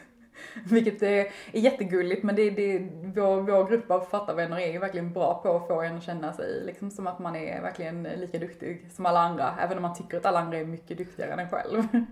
Vilket 0.65 1.03
är, 1.03 1.19
är 1.53 1.59
jättegulligt 1.59 2.23
men 2.23 2.35
det, 2.35 2.49
det, 2.49 2.79
vår, 3.15 3.41
vår 3.41 3.69
grupp 3.69 3.91
av 3.91 3.99
författarvänner 3.99 4.59
är 4.59 4.71
ju 4.71 4.79
verkligen 4.79 5.13
bra 5.13 5.41
på 5.43 5.55
att 5.55 5.67
få 5.67 5.81
en 5.81 5.97
att 5.97 6.03
känna 6.03 6.33
sig 6.33 6.63
liksom 6.65 6.91
som 6.91 7.07
att 7.07 7.19
man 7.19 7.35
är 7.35 7.61
verkligen 7.61 8.03
lika 8.03 8.39
duktig 8.39 8.91
som 8.91 9.05
alla 9.05 9.19
andra. 9.19 9.55
Även 9.59 9.77
om 9.77 9.81
man 9.81 9.95
tycker 9.95 10.17
att 10.17 10.25
alla 10.25 10.39
andra 10.39 10.57
är 10.57 10.65
mycket 10.65 10.97
duktigare 10.97 11.33
än 11.33 11.39
en 11.39 11.49
själv. 11.49 11.83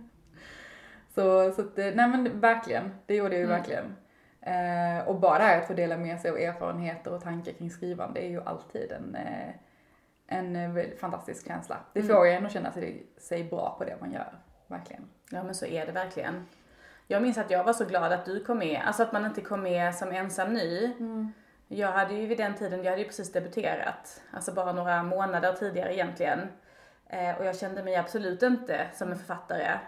Så, 1.15 1.51
så 1.51 1.61
att, 1.61 1.77
nej 1.77 1.95
men 1.95 2.39
verkligen, 2.39 2.91
det 3.05 3.15
gjorde 3.15 3.33
jag 3.33 3.41
ju 3.41 3.47
verkligen. 3.47 3.95
Eh, 4.41 5.07
och 5.07 5.19
bara 5.19 5.37
det 5.37 5.43
här 5.43 5.61
att 5.61 5.67
få 5.67 5.73
dela 5.73 5.97
med 5.97 6.19
sig 6.19 6.31
av 6.31 6.37
erfarenheter 6.37 7.13
och 7.13 7.21
tankar 7.21 7.51
kring 7.51 7.71
skrivande 7.71 8.19
är 8.19 8.27
ju 8.27 8.41
alltid 8.41 8.91
en, 8.91 9.15
eh, 9.15 9.49
en 10.27 10.55
eh, 10.55 10.85
fantastisk 10.99 11.47
känsla. 11.47 11.77
Det 11.93 12.03
får 12.03 12.27
ju 12.27 12.31
en 12.31 12.45
att 12.45 12.51
känna 12.51 12.71
sig, 12.71 13.07
sig 13.17 13.43
bra 13.43 13.75
på 13.77 13.83
det 13.83 13.97
man 13.99 14.11
gör, 14.11 14.39
verkligen. 14.67 15.09
Ja 15.31 15.43
men 15.43 15.55
så 15.55 15.65
är 15.65 15.85
det 15.85 15.91
verkligen. 15.91 16.45
Jag 17.11 17.21
minns 17.21 17.37
att 17.37 17.51
jag 17.51 17.63
var 17.63 17.73
så 17.73 17.85
glad 17.85 18.11
att 18.11 18.25
du 18.25 18.43
kom 18.43 18.57
med, 18.57 18.81
alltså 18.85 19.03
att 19.03 19.11
man 19.11 19.25
inte 19.25 19.41
kom 19.41 19.61
med 19.61 19.95
som 19.95 20.11
ensam 20.11 20.53
ny. 20.53 20.93
Jag 21.67 21.91
hade 21.91 22.13
ju 22.13 22.25
vid 22.27 22.37
den 22.37 22.55
tiden, 22.55 22.83
jag 22.83 22.91
hade 22.91 23.01
ju 23.01 23.07
precis 23.07 23.31
debuterat, 23.31 24.21
alltså 24.31 24.51
bara 24.51 24.73
några 24.73 25.03
månader 25.03 25.53
tidigare 25.53 25.93
egentligen. 25.93 26.39
Eh, 27.09 27.37
och 27.37 27.45
jag 27.45 27.55
kände 27.55 27.83
mig 27.83 27.95
absolut 27.95 28.43
inte 28.43 28.87
som 28.93 29.11
en 29.11 29.17
författare. 29.17 29.79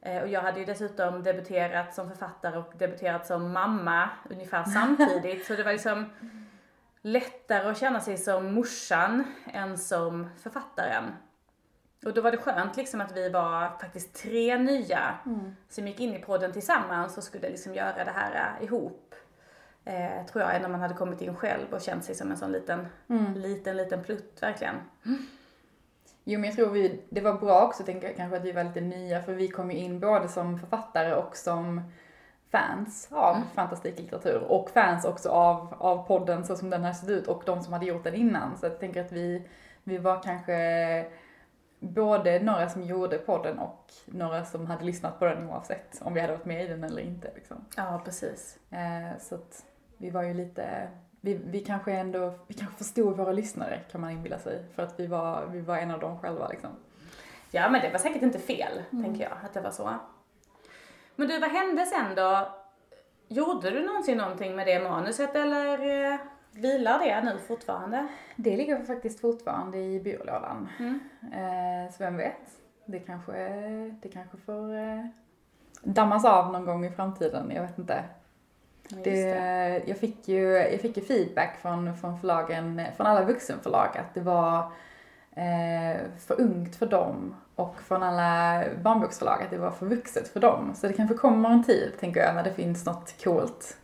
Eh, 0.00 0.22
och 0.22 0.28
jag 0.28 0.40
hade 0.40 0.60
ju 0.60 0.64
dessutom 0.64 1.22
debuterat 1.22 1.94
som 1.94 2.08
författare 2.08 2.58
och 2.58 2.72
debuterat 2.78 3.26
som 3.26 3.52
mamma 3.52 4.10
ungefär 4.30 4.64
samtidigt. 4.74 5.46
så 5.46 5.54
det 5.54 5.62
var 5.62 5.72
liksom 5.72 6.10
lättare 7.02 7.70
att 7.70 7.78
känna 7.78 8.00
sig 8.00 8.16
som 8.16 8.54
morsan 8.54 9.24
än 9.52 9.78
som 9.78 10.30
författaren. 10.42 11.04
Och 12.04 12.14
då 12.14 12.20
var 12.20 12.30
det 12.30 12.36
skönt 12.36 12.76
liksom 12.76 13.00
att 13.00 13.16
vi 13.16 13.28
var 13.28 13.68
faktiskt 13.80 14.14
tre 14.14 14.58
nya 14.58 15.14
som 15.68 15.86
gick 15.88 16.00
in 16.00 16.14
i 16.14 16.18
podden 16.18 16.52
tillsammans 16.52 17.18
och 17.18 17.24
skulle 17.24 17.48
liksom 17.48 17.74
göra 17.74 18.04
det 18.04 18.10
här 18.14 18.56
eh, 18.60 18.64
ihop. 18.64 19.14
Eh, 19.84 20.26
tror 20.26 20.44
jag, 20.44 20.56
än 20.56 20.64
om 20.64 20.72
man 20.72 20.80
hade 20.80 20.94
kommit 20.94 21.20
in 21.20 21.34
själv 21.36 21.72
och 21.74 21.80
känt 21.80 22.04
sig 22.04 22.14
som 22.14 22.30
en 22.30 22.36
sån 22.36 22.52
liten, 22.52 22.86
liten, 23.36 23.76
liten 23.76 24.02
plutt 24.04 24.38
verkligen. 24.42 24.74
Jo 26.24 26.40
men 26.40 26.44
jag 26.44 26.56
tror 26.56 26.70
vi, 26.70 27.00
det 27.08 27.20
var 27.20 27.34
bra 27.34 27.62
också 27.62 27.82
tänker 27.84 28.06
jag 28.06 28.16
kanske 28.16 28.36
att 28.36 28.44
vi 28.44 28.52
var 28.52 28.64
lite 28.64 28.80
nya 28.80 29.22
för 29.22 29.32
vi 29.32 29.48
kom 29.48 29.70
ju 29.70 29.76
in 29.76 30.00
både 30.00 30.28
som 30.28 30.58
författare 30.58 31.14
och 31.14 31.36
som 31.36 31.92
fans 32.50 33.08
av 33.10 33.36
Mm. 33.36 33.48
fantastisk 33.54 33.98
litteratur 33.98 34.42
och 34.42 34.70
fans 34.70 35.04
också 35.04 35.28
av, 35.28 35.74
av 35.78 36.06
podden 36.06 36.44
så 36.44 36.56
som 36.56 36.70
den 36.70 36.84
har 36.84 36.92
sett 36.92 37.08
ut 37.08 37.26
och 37.26 37.42
de 37.46 37.62
som 37.62 37.72
hade 37.72 37.86
gjort 37.86 38.04
den 38.04 38.14
innan. 38.14 38.56
Så 38.58 38.66
jag 38.66 38.80
tänker 38.80 39.04
att 39.04 39.12
vi, 39.12 39.48
vi 39.84 39.98
var 39.98 40.22
kanske 40.22 40.54
både 41.82 42.42
några 42.42 42.68
som 42.68 42.82
gjorde 42.82 43.18
podden 43.18 43.58
och 43.58 43.92
några 44.06 44.44
som 44.44 44.66
hade 44.66 44.84
lyssnat 44.84 45.18
på 45.18 45.24
den 45.24 45.48
oavsett 45.50 46.00
om 46.02 46.14
vi 46.14 46.20
hade 46.20 46.32
varit 46.32 46.44
med 46.44 46.64
i 46.64 46.68
den 46.68 46.84
eller 46.84 47.02
inte. 47.02 47.30
Liksom. 47.34 47.64
Ja, 47.76 48.02
precis. 48.04 48.58
Eh, 48.70 49.18
så 49.20 49.34
att 49.34 49.64
vi 49.96 50.10
var 50.10 50.22
ju 50.22 50.34
lite, 50.34 50.88
vi, 51.20 51.34
vi 51.34 51.60
kanske 51.60 51.92
ändå, 51.92 52.34
vi 52.46 52.54
kanske 52.54 52.76
förstod 52.76 53.16
våra 53.16 53.32
lyssnare 53.32 53.80
kan 53.90 54.00
man 54.00 54.10
inbilla 54.10 54.38
sig. 54.38 54.64
För 54.74 54.82
att 54.82 55.00
vi 55.00 55.06
var, 55.06 55.46
vi 55.46 55.60
var 55.60 55.76
en 55.76 55.90
av 55.90 56.00
dem 56.00 56.18
själva 56.18 56.48
liksom. 56.48 56.70
Ja, 57.50 57.70
men 57.70 57.80
det 57.80 57.90
var 57.90 57.98
säkert 57.98 58.22
inte 58.22 58.38
fel, 58.38 58.82
tänker 58.90 59.22
jag, 59.22 59.32
att 59.44 59.54
det 59.54 59.60
var 59.60 59.70
så. 59.70 59.94
Men 61.16 61.28
du, 61.28 61.38
vad 61.38 61.50
hände 61.50 61.86
sen 61.86 62.14
då? 62.14 62.48
Gjorde 63.28 63.70
du 63.70 63.86
någonsin 63.86 64.18
någonting 64.18 64.56
med 64.56 64.66
det 64.66 64.80
manuset 64.80 65.34
eller 65.34 66.12
eh, 66.12 66.18
vilar 66.52 66.98
det 66.98 67.22
nu 67.22 67.38
fortfarande? 67.38 68.06
Det 68.36 68.56
ligger 68.56 68.82
faktiskt 68.82 69.20
fortfarande 69.20 69.78
i 69.78 70.00
byrålådan. 70.00 70.68
Mm. 70.78 71.00
Eh, 71.22 71.92
så 71.92 72.04
vem 72.04 72.16
vet? 72.16 72.60
Det 72.84 72.98
kanske, 72.98 73.32
det 74.02 74.08
kanske 74.08 74.36
får 74.36 74.74
eh, 74.74 75.06
dammas 75.82 76.24
av 76.24 76.52
någon 76.52 76.64
gång 76.64 76.86
i 76.86 76.90
framtiden, 76.90 77.52
jag 77.54 77.62
vet 77.62 77.78
inte. 77.78 78.04
Det, 78.88 79.82
jag, 79.86 79.98
fick 79.98 80.28
ju, 80.28 80.52
jag 80.52 80.80
fick 80.80 80.96
ju 80.96 81.02
feedback 81.02 81.56
från, 81.62 81.96
från 81.96 82.20
förlagen, 82.20 82.82
från 82.96 83.06
alla 83.06 83.24
vuxenförlag 83.24 83.88
att 83.98 84.14
det 84.14 84.20
var 84.20 84.58
eh, 85.30 86.00
för 86.18 86.40
ungt 86.40 86.76
för 86.76 86.86
dem 86.86 87.34
och 87.54 87.80
från 87.80 88.02
alla 88.02 88.64
barnboksförlag 88.82 89.42
att 89.42 89.50
det 89.50 89.58
var 89.58 89.70
för 89.70 89.86
vuxet 89.86 90.28
för 90.28 90.40
dem. 90.40 90.74
Så 90.74 90.86
det 90.86 90.92
kanske 90.92 91.14
kommer 91.14 91.50
en 91.50 91.64
tid, 91.64 91.92
tänker 92.00 92.20
jag, 92.20 92.34
när 92.34 92.44
det 92.44 92.52
finns 92.52 92.86
något 92.86 93.24
coolt 93.24 93.76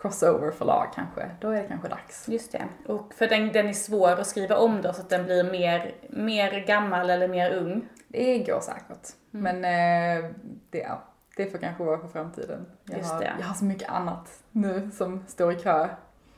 crossover-förlag 0.00 0.86
kanske. 0.94 1.30
Då 1.40 1.50
är 1.50 1.62
det 1.62 1.68
kanske 1.68 1.88
dags. 1.88 2.28
Just 2.28 2.52
det. 2.52 2.64
Och 2.86 3.14
för 3.14 3.26
den, 3.26 3.52
den 3.52 3.68
är 3.68 3.72
svår 3.72 4.10
att 4.10 4.26
skriva 4.26 4.56
om 4.56 4.82
då 4.82 4.92
så 4.92 5.00
att 5.00 5.10
den 5.10 5.24
blir 5.24 5.44
mer, 5.44 5.94
mer 6.08 6.64
gammal 6.66 7.10
eller 7.10 7.28
mer 7.28 7.56
ung. 7.56 7.88
Det 8.08 8.38
går 8.38 8.60
säkert. 8.60 9.08
Men 9.30 9.56
eh, 9.56 10.30
det, 10.70 10.78
ja, 10.78 11.02
det 11.36 11.46
får 11.46 11.58
kanske 11.58 11.84
vara 11.84 11.98
för 11.98 12.08
framtiden. 12.08 12.66
Jag, 12.84 12.98
Just 12.98 13.12
har, 13.12 13.20
det. 13.20 13.32
jag 13.40 13.46
har 13.46 13.54
så 13.54 13.64
mycket 13.64 13.88
annat 13.88 14.42
nu 14.50 14.90
som 14.94 15.24
står 15.28 15.52
i 15.52 15.56
kö. 15.56 15.88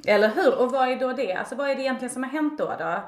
Eller 0.07 0.29
hur? 0.29 0.59
Och 0.61 0.73
vad 0.73 0.89
är 0.89 0.97
då 0.97 1.13
det? 1.13 1.33
Alltså 1.33 1.55
vad 1.55 1.71
är 1.71 1.75
det 1.75 1.83
egentligen 1.83 2.11
som 2.11 2.23
har 2.23 2.31
hänt 2.31 2.59
då? 2.59 2.75
då? 2.79 3.03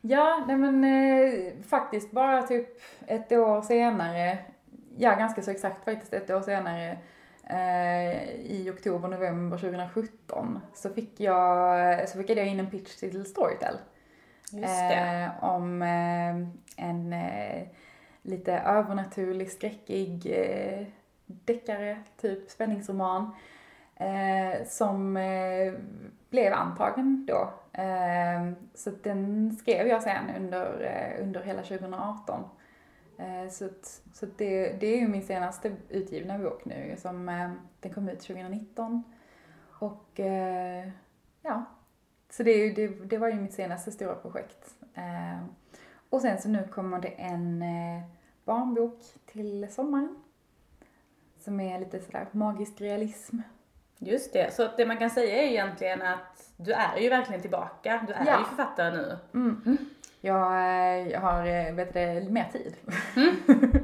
Ja, 0.00 0.44
nej 0.46 0.56
men 0.56 0.84
eh, 0.84 1.52
faktiskt 1.68 2.12
bara 2.12 2.42
typ 2.42 2.68
ett 3.06 3.32
år 3.32 3.62
senare, 3.62 4.38
ja 4.96 5.14
ganska 5.14 5.42
så 5.42 5.50
exakt 5.50 5.84
faktiskt 5.84 6.12
ett 6.12 6.30
år 6.30 6.40
senare, 6.40 6.98
i 8.44 8.70
oktober, 8.70 9.08
november 9.08 9.58
2017 9.58 10.60
så 10.74 10.90
fick 10.90 11.20
jag, 11.20 12.08
så 12.08 12.18
skickade 12.18 12.40
jag 12.40 12.48
in 12.48 12.60
en 12.60 12.70
pitch 12.70 12.96
till 12.96 13.24
Storytel. 13.24 13.74
Just 14.52 14.88
det. 14.88 14.94
Eh, 14.94 15.44
om 15.44 15.82
eh, 15.82 16.36
en 16.86 17.12
eh, 17.12 17.62
lite 18.22 18.52
övernaturlig, 18.52 19.50
skräckig 19.50 20.26
eh, 20.26 20.86
deckare, 21.26 21.98
typ 22.20 22.50
spänningsroman. 22.50 23.34
Eh, 23.96 24.66
som 24.66 25.16
eh, 25.16 25.72
blev 26.30 26.52
antagen 26.52 27.26
då. 27.26 27.52
Eh, 27.72 28.52
så 28.74 28.90
den 28.90 29.52
skrev 29.56 29.86
jag 29.86 30.02
sen 30.02 30.30
under, 30.36 30.80
eh, 30.80 31.24
under 31.24 31.42
hela 31.42 31.62
2018. 31.62 32.44
Eh, 33.18 33.50
så 33.50 33.64
att, 33.64 34.02
så 34.14 34.26
att 34.26 34.38
det, 34.38 34.72
det 34.80 34.86
är 34.86 35.00
ju 35.00 35.08
min 35.08 35.22
senaste 35.22 35.76
utgivna 35.88 36.38
bok 36.38 36.64
nu. 36.64 36.94
Som, 36.98 37.28
eh, 37.28 37.50
den 37.80 37.92
kom 37.92 38.08
ut 38.08 38.20
2019. 38.20 39.02
Och 39.78 40.20
eh, 40.20 40.88
ja, 41.42 41.64
så 42.30 42.42
det, 42.42 42.70
det, 42.72 42.88
det 42.88 43.18
var 43.18 43.28
ju 43.28 43.34
mitt 43.34 43.54
senaste 43.54 43.92
stora 43.92 44.14
projekt. 44.14 44.74
Och 46.10 46.20
sen 46.20 46.40
så 46.42 46.48
nu 46.48 46.68
kommer 46.68 46.98
det 47.00 47.08
en 47.08 47.64
barnbok 48.44 48.98
till 49.26 49.66
sommaren. 49.72 50.16
Som 51.38 51.60
är 51.60 51.78
lite 51.80 52.00
sådär 52.00 52.26
magisk 52.32 52.80
realism. 52.80 53.36
Just 53.98 54.32
det. 54.32 54.54
Så 54.54 54.68
det 54.76 54.86
man 54.86 54.96
kan 54.98 55.10
säga 55.10 55.42
är 55.42 55.46
egentligen 55.46 56.02
att 56.02 56.52
du 56.56 56.72
är 56.72 56.96
ju 56.98 57.08
verkligen 57.08 57.40
tillbaka. 57.42 58.04
Du 58.06 58.12
är 58.12 58.26
Ja. 58.26 58.38
ju 58.38 58.44
författare 58.44 58.90
nu. 58.96 59.18
Eh, 59.66 59.72
jag 60.24 61.20
har, 61.20 61.46
eh, 61.46 61.74
vet 61.74 61.94
du, 61.94 62.30
mer 62.30 62.48
tid. 62.52 62.74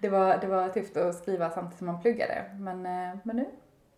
det, 0.00 0.08
var, 0.08 0.38
det 0.40 0.46
var 0.46 0.68
tufft 0.68 0.96
att 0.96 1.14
skriva 1.14 1.50
samtidigt 1.50 1.78
som 1.78 1.86
man 1.86 2.02
pluggade. 2.02 2.44
Men, 2.58 2.86
eh, 2.86 3.18
men 3.22 3.36
nu, 3.36 3.46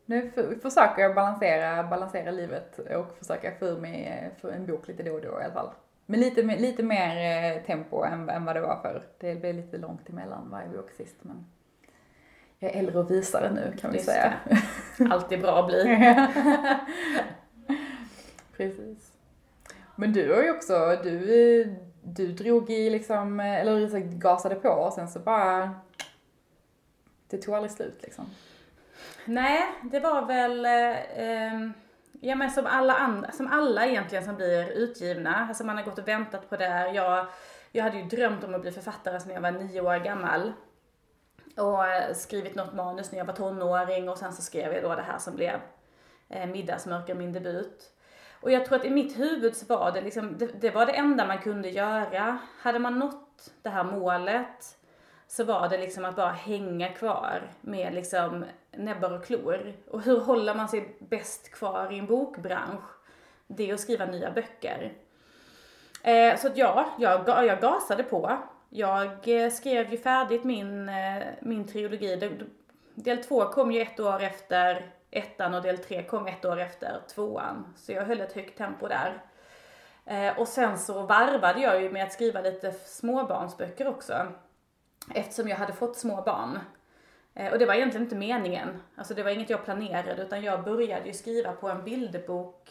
nu 0.07 0.31
för, 0.31 0.55
försöker 0.63 1.03
jag 1.03 1.15
balansera, 1.15 1.83
balansera 1.83 2.31
livet 2.31 2.79
och 2.79 3.19
försöka 3.19 3.53
få 3.59 3.67
ur 3.67 3.81
mig 3.81 4.07
eh, 4.07 4.41
för 4.41 4.53
en 4.53 4.67
bok 4.67 4.89
lite 4.89 5.03
då 5.03 5.13
och 5.13 5.21
då 5.21 5.41
i 5.41 5.45
alla 5.45 5.55
fall. 5.55 5.71
Men 6.07 6.21
lite, 6.21 6.43
lite 6.43 6.83
mer 6.83 7.17
eh, 7.57 7.63
tempo 7.63 8.05
än, 8.05 8.29
än 8.29 8.45
vad 8.45 8.57
det 8.57 8.61
var 8.61 8.79
förr. 8.83 9.03
Det 9.19 9.35
blev 9.35 9.55
lite 9.55 9.79
långt 9.79 10.09
emellan 10.09 10.51
varje 10.51 10.69
bok 10.69 10.91
sist. 10.91 11.17
Men 11.23 11.47
jag 12.59 12.71
är 12.71 12.79
äldre 12.79 12.99
och 12.99 13.11
visare 13.11 13.51
nu 13.53 13.77
kan 13.81 13.91
vi 13.91 13.97
Just 13.97 14.09
säga. 14.09 14.35
Alltid 15.11 15.41
bra 15.41 15.61
att 15.61 15.67
bli. 15.67 16.15
Precis. 18.57 19.08
Men 20.01 20.13
du 20.13 20.35
har 20.35 20.43
ju 20.43 20.51
också, 20.51 20.99
du, 21.03 21.77
du 22.03 22.33
drog 22.33 22.71
i 22.71 22.91
liksom, 22.91 23.41
eller 23.41 23.99
gasade 24.01 24.55
på 24.55 24.69
och 24.69 24.93
sen 24.93 25.09
så 25.09 25.19
bara, 25.19 25.71
det 27.29 27.39
tog 27.39 27.55
aldrig 27.55 27.73
slut 27.73 27.99
liksom. 28.03 28.25
Nej, 29.25 29.63
det 29.83 30.01
var 30.01 30.27
väl, 30.27 30.65
eh, 30.65 31.71
ja 32.21 32.35
men 32.35 32.51
som 32.51 32.67
alla 32.67 32.95
andra, 32.95 33.33
som 33.33 33.47
alla 33.47 33.87
egentligen 33.87 34.25
som 34.25 34.37
blir 34.37 34.71
utgivna. 34.71 35.47
Alltså 35.49 35.65
man 35.65 35.77
har 35.77 35.85
gått 35.85 35.99
och 35.99 36.09
väntat 36.09 36.51
på 36.51 36.57
det. 36.57 36.91
Jag, 36.95 37.27
jag 37.73 37.85
hade 37.85 37.99
ju 37.99 38.05
drömt 38.05 38.45
om 38.45 38.55
att 38.55 38.61
bli 38.61 38.73
författare 38.73 39.21
sedan 39.21 39.35
jag 39.35 39.41
var 39.41 39.51
nio 39.51 39.81
år 39.81 40.05
gammal. 40.05 40.53
Och 41.57 41.87
eh, 41.87 42.15
skrivit 42.15 42.55
något 42.55 42.75
manus 42.75 43.13
när 43.13 43.19
jag 43.19 43.27
var 43.27 43.35
tonåring 43.35 44.09
och 44.09 44.19
sen 44.19 44.33
så 44.33 44.43
skrev 44.43 44.73
jag 44.73 44.83
då 44.83 44.95
det 44.95 45.03
här 45.03 45.19
som 45.19 45.35
blev 45.35 45.61
eh, 46.29 46.47
Middagsmörker, 46.47 47.15
min 47.15 47.33
debut. 47.33 47.95
Och 48.41 48.51
jag 48.51 48.67
tror 48.67 48.79
att 48.79 48.85
i 48.85 48.91
mitt 48.91 49.19
huvud 49.19 49.57
så 49.57 49.67
var 49.67 49.93
det 49.93 50.01
liksom, 50.01 50.39
det, 50.39 50.47
det 50.47 50.71
var 50.71 50.87
det 50.87 50.93
enda 50.93 51.27
man 51.27 51.39
kunde 51.39 51.69
göra. 51.69 52.39
Hade 52.61 52.79
man 52.79 52.99
nått 52.99 53.51
det 53.63 53.69
här 53.69 53.85
målet 53.85 54.79
så 55.27 55.45
var 55.45 55.69
det 55.69 55.79
liksom 55.79 56.05
att 56.05 56.17
bara 56.17 56.31
hänga 56.31 56.89
kvar 56.89 57.51
med 57.61 57.95
liksom 57.95 58.45
näbbar 58.73 59.11
och 59.11 59.25
klor. 59.25 59.73
Och 59.91 60.03
hur 60.03 60.21
håller 60.21 60.55
man 60.55 60.69
sig 60.69 60.97
bäst 60.99 61.51
kvar 61.51 61.93
i 61.93 61.99
en 61.99 62.07
bokbransch? 62.07 62.85
Det 63.47 63.71
är 63.71 63.75
att 63.75 63.81
skriva 63.81 64.07
nya 64.07 64.31
böcker. 64.31 64.93
Eh, 66.03 66.37
så 66.37 66.47
att 66.47 66.57
ja, 66.57 66.89
jag, 66.99 67.29
jag 67.29 67.61
gasade 67.61 68.03
på. 68.03 68.39
Jag 68.71 69.45
eh, 69.45 69.51
skrev 69.51 69.91
ju 69.91 69.99
färdigt 69.99 70.45
min, 70.45 70.89
eh, 70.89 71.23
min 71.41 71.67
trilogi. 71.67 72.39
Del 72.95 73.25
två 73.25 73.45
kom 73.45 73.73
ju 73.73 73.83
ett 73.83 74.01
år 74.01 74.23
efter 74.23 74.91
ettan 75.11 75.55
och 75.55 75.63
del 75.63 75.79
tre 75.79 76.03
kom 76.03 76.27
ett 76.27 76.45
år 76.45 76.61
efter 76.61 77.01
tvåan. 77.15 77.75
Så 77.77 77.93
jag 77.93 78.05
höll 78.05 78.21
ett 78.21 78.33
högt 78.33 78.59
tempo 78.59 78.89
där. 78.89 79.23
Eh, 80.05 80.39
och 80.39 80.49
sen 80.49 80.79
så 80.79 81.03
varvade 81.03 81.61
jag 81.61 81.83
ju 81.83 81.91
med 81.91 82.05
att 82.05 82.13
skriva 82.13 82.41
lite 82.41 82.73
småbarnsböcker 82.73 83.89
också. 83.89 84.27
Eftersom 85.15 85.49
jag 85.49 85.57
hade 85.57 85.73
fått 85.73 85.97
små 85.97 86.23
barn. 86.23 86.59
Eh, 87.35 87.53
och 87.53 87.59
det 87.59 87.67
var 87.67 87.75
egentligen 87.75 88.05
inte 88.05 88.17
meningen. 88.17 88.83
Alltså 88.97 89.15
det 89.15 89.23
var 89.23 89.31
inget 89.31 89.51
jag 89.51 89.65
planerade 89.65 90.23
utan 90.23 90.43
jag 90.43 90.65
började 90.65 91.07
ju 91.07 91.13
skriva 91.13 91.53
på 91.53 91.69
en 91.69 91.85
bilderbok. 91.85 92.71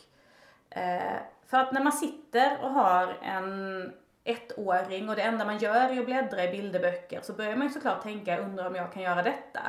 Eh, 0.69 1.15
för 1.45 1.57
att 1.57 1.71
när 1.71 1.83
man 1.83 1.93
sitter 1.93 2.63
och 2.63 2.69
har 2.69 3.17
en 3.21 3.93
ettåring 4.23 5.09
och 5.09 5.15
det 5.15 5.21
enda 5.21 5.45
man 5.45 5.57
gör 5.57 5.75
är 5.75 5.99
att 5.99 6.05
bläddra 6.05 6.43
i 6.43 6.51
bilderböcker 6.51 7.21
så 7.21 7.33
börjar 7.33 7.55
man 7.55 7.67
ju 7.67 7.73
såklart 7.73 8.03
tänka, 8.03 8.37
undrar 8.37 8.67
om 8.67 8.75
jag 8.75 8.93
kan 8.93 9.03
göra 9.03 9.23
detta. 9.23 9.61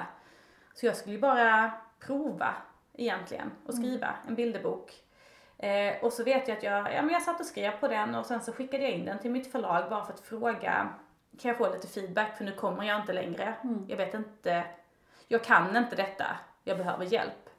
Så 0.74 0.86
jag 0.86 0.96
skulle 0.96 1.14
ju 1.14 1.20
bara 1.20 1.72
prova 2.00 2.54
egentligen 2.94 3.50
och 3.66 3.74
skriva 3.74 4.14
en 4.28 4.34
bilderbok. 4.34 5.02
Eh, 5.58 6.04
och 6.04 6.12
så 6.12 6.24
vet 6.24 6.48
jag 6.48 6.56
att 6.56 6.62
jag, 6.62 6.94
ja 6.94 7.02
men 7.02 7.10
jag 7.10 7.22
satt 7.22 7.40
och 7.40 7.46
skrev 7.46 7.70
på 7.70 7.88
den 7.88 8.14
och 8.14 8.26
sen 8.26 8.40
så 8.40 8.52
skickade 8.52 8.82
jag 8.82 8.92
in 8.92 9.04
den 9.04 9.18
till 9.18 9.30
mitt 9.30 9.52
förlag 9.52 9.90
bara 9.90 10.04
för 10.04 10.12
att 10.12 10.20
fråga, 10.20 10.88
kan 11.38 11.48
jag 11.48 11.58
få 11.58 11.72
lite 11.72 11.88
feedback 11.88 12.36
för 12.36 12.44
nu 12.44 12.52
kommer 12.52 12.84
jag 12.84 13.00
inte 13.00 13.12
längre. 13.12 13.54
Jag 13.88 13.96
vet 13.96 14.14
inte, 14.14 14.64
jag 15.28 15.44
kan 15.44 15.76
inte 15.76 15.96
detta, 15.96 16.26
jag 16.64 16.78
behöver 16.78 17.04
hjälp. 17.04 17.50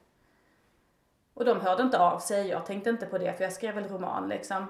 Och 1.34 1.44
de 1.44 1.60
hörde 1.60 1.82
inte 1.82 1.98
av 1.98 2.18
sig, 2.18 2.48
jag 2.48 2.66
tänkte 2.66 2.90
inte 2.90 3.06
på 3.06 3.18
det 3.18 3.36
för 3.36 3.44
jag 3.44 3.52
skrev 3.52 3.74
väl 3.74 3.88
roman 3.88 4.28
liksom. 4.28 4.66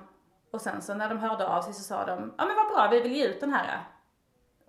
Och 0.50 0.60
sen 0.60 0.82
så 0.82 0.94
när 0.94 1.08
de 1.08 1.18
hörde 1.18 1.48
av 1.48 1.62
sig 1.62 1.74
så 1.74 1.82
sa 1.82 2.06
de, 2.06 2.34
ja 2.38 2.44
men 2.46 2.56
vad 2.56 2.68
bra, 2.68 2.88
vi 2.90 3.00
vill 3.00 3.16
ge 3.16 3.26
ut 3.26 3.40
den 3.40 3.52
här. 3.52 3.84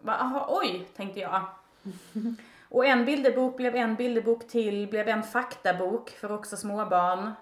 Aha, 0.06 0.46
oj, 0.50 0.88
tänkte 0.96 1.20
jag. 1.20 1.42
Och 2.72 2.86
en 2.86 3.06
bilderbok 3.06 3.58
blev 3.58 3.76
en 3.76 3.96
bilderbok 3.96 4.48
till, 4.48 4.88
blev 4.88 5.08
en 5.08 5.24
faktabok 5.24 6.10
för 6.10 6.32
också 6.32 6.58
småbarn. 6.58 7.34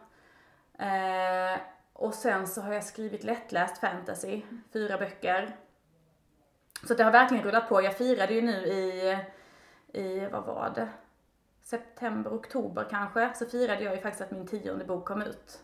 Eh, 0.79 1.59
och 1.93 2.13
sen 2.13 2.47
så 2.47 2.61
har 2.61 2.73
jag 2.73 2.83
skrivit 2.83 3.23
lättläst 3.23 3.77
fantasy, 3.77 4.41
fyra 4.73 4.97
böcker. 4.97 5.55
Så 6.87 6.93
det 6.93 7.03
har 7.03 7.11
verkligen 7.11 7.43
rullat 7.43 7.69
på. 7.69 7.81
Jag 7.81 7.97
firade 7.97 8.33
ju 8.33 8.41
nu 8.41 8.65
i, 8.65 9.17
i 9.93 10.27
vad 10.31 10.45
var 10.45 10.71
det? 10.75 10.89
September, 11.63 12.31
oktober 12.31 12.87
kanske, 12.89 13.31
så 13.35 13.45
firade 13.45 13.83
jag 13.83 13.95
ju 13.95 14.01
faktiskt 14.01 14.21
att 14.21 14.31
min 14.31 14.47
tionde 14.47 14.85
bok 14.85 15.05
kom 15.05 15.21
ut. 15.21 15.59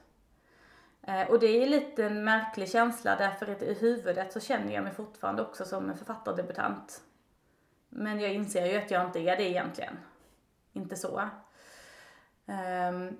Eh, 1.01 1.29
och 1.29 1.39
det 1.39 1.63
är 1.63 1.67
lite 1.67 2.05
en 2.05 2.23
märklig 2.23 2.69
känsla 2.69 3.15
därför 3.15 3.51
att 3.51 3.61
i 3.61 3.73
huvudet 3.73 4.33
så 4.33 4.39
känner 4.39 4.73
jag 4.73 4.83
mig 4.83 4.93
fortfarande 4.93 5.41
också 5.41 5.65
som 5.65 5.89
en 5.89 5.97
författardebutant. 5.97 7.01
Men 7.97 8.19
jag 8.19 8.33
inser 8.33 8.65
ju 8.65 8.77
att 8.77 8.91
jag 8.91 9.05
inte 9.05 9.19
är 9.19 9.37
det 9.37 9.43
egentligen. 9.43 9.97
Inte 10.73 10.95
så. 10.95 11.29
Um, 12.45 13.17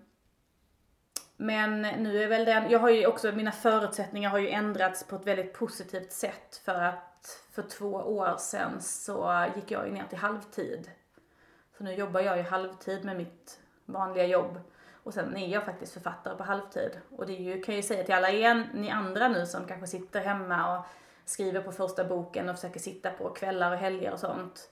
men 1.38 1.82
nu 1.82 2.24
är 2.24 2.28
väl 2.28 2.46
den, 2.46 2.70
jag 2.70 2.80
har 2.80 2.90
ju 2.90 3.06
också, 3.06 3.32
mina 3.32 3.52
förutsättningar 3.52 4.30
har 4.30 4.38
ju 4.38 4.50
ändrats 4.50 5.08
på 5.08 5.16
ett 5.16 5.28
väldigt 5.28 5.54
positivt 5.54 6.12
sätt 6.12 6.62
för 6.66 6.82
att 6.82 7.44
för 7.52 7.62
två 7.62 7.94
år 7.94 8.38
sedan 8.38 8.82
så 8.82 9.46
gick 9.56 9.72
jag 9.72 9.88
ju 9.88 9.94
ner 9.94 10.06
till 10.10 10.18
halvtid. 10.18 10.92
Så 11.78 11.84
nu 11.84 11.94
jobbar 11.94 12.22
jag 12.22 12.38
ju 12.38 12.44
halvtid 12.44 13.06
med 13.06 13.18
mitt 13.18 13.60
vanliga 13.86 14.26
jobb. 14.26 14.60
Och 15.04 15.14
sen 15.14 15.38
är 15.38 15.48
jag 15.48 15.66
faktiskt 15.66 15.94
författare 15.94 16.38
på 16.38 16.44
halvtid. 16.44 16.92
Och 17.18 17.26
det 17.26 17.34
är 17.34 17.42
ju, 17.42 17.64
kan 17.64 17.76
jag 17.76 17.82
ju 17.82 17.88
säga 17.88 18.04
till 18.04 18.16
alla 18.16 18.30
er, 18.30 18.70
ni 18.74 18.92
andra 18.92 19.28
nu 19.28 19.46
som 19.46 19.68
kanske 19.68 19.88
sitter 19.88 20.22
hemma 20.22 20.78
och 20.78 20.86
skriver 21.26 21.62
på 21.62 21.72
första 21.72 22.04
boken 22.04 22.50
och 22.50 22.56
försöker 22.56 22.80
sitta 22.80 23.10
på 23.10 23.30
kvällar 23.30 23.72
och 23.72 23.78
helger 23.78 24.14
och 24.14 24.20
sånt. 24.20 24.70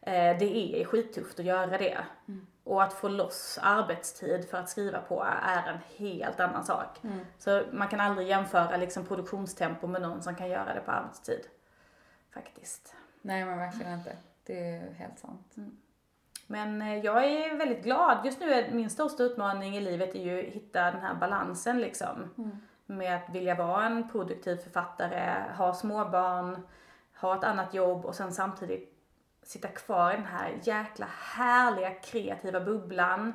Eh, 0.00 0.38
det 0.38 0.80
är 0.80 0.84
skittufft 0.84 1.40
att 1.40 1.44
göra 1.44 1.78
det. 1.78 2.04
Mm. 2.28 2.46
Och 2.64 2.82
att 2.82 2.92
få 2.92 3.08
loss 3.08 3.58
arbetstid 3.62 4.48
för 4.50 4.58
att 4.58 4.68
skriva 4.68 5.00
på 5.00 5.26
är 5.42 5.68
en 5.68 5.78
helt 5.96 6.40
annan 6.40 6.64
sak. 6.64 7.04
Mm. 7.04 7.20
Så 7.38 7.62
man 7.72 7.88
kan 7.88 8.00
aldrig 8.00 8.28
jämföra 8.28 8.76
liksom 8.76 9.06
produktionstempo 9.06 9.86
med 9.86 10.02
någon 10.02 10.22
som 10.22 10.34
kan 10.34 10.48
göra 10.48 10.74
det 10.74 10.80
på 10.80 10.90
arbetstid. 10.90 11.40
Faktiskt. 12.34 12.94
Nej 13.22 13.44
men 13.44 13.58
verkligen 13.58 13.92
inte. 13.92 14.16
Det 14.44 14.58
är 14.58 14.92
helt 14.92 15.18
sant. 15.18 15.56
Mm. 15.56 15.76
Men 16.46 16.82
eh, 16.82 16.98
jag 16.98 17.24
är 17.24 17.54
väldigt 17.54 17.84
glad. 17.84 18.18
Just 18.24 18.40
nu 18.40 18.52
är 18.52 18.72
min 18.72 18.90
största 18.90 19.22
utmaning 19.22 19.76
i 19.76 19.80
livet 19.80 20.14
är 20.14 20.20
ju 20.20 20.38
att 20.38 20.54
hitta 20.54 20.90
den 20.90 21.00
här 21.00 21.14
balansen 21.14 21.80
liksom. 21.80 22.30
Mm. 22.38 22.60
Med 22.86 23.16
att 23.16 23.34
vilja 23.34 23.54
vara 23.54 23.86
en 23.86 24.08
produktiv 24.08 24.56
författare, 24.56 25.52
ha 25.56 25.74
småbarn, 25.74 26.62
ha 27.20 27.38
ett 27.38 27.44
annat 27.44 27.74
jobb 27.74 28.04
och 28.04 28.14
sen 28.14 28.32
samtidigt 28.32 28.94
sitta 29.42 29.68
kvar 29.68 30.12
i 30.12 30.16
den 30.16 30.26
här 30.26 30.58
jäkla 30.62 31.06
härliga 31.10 31.90
kreativa 31.90 32.60
bubblan 32.60 33.32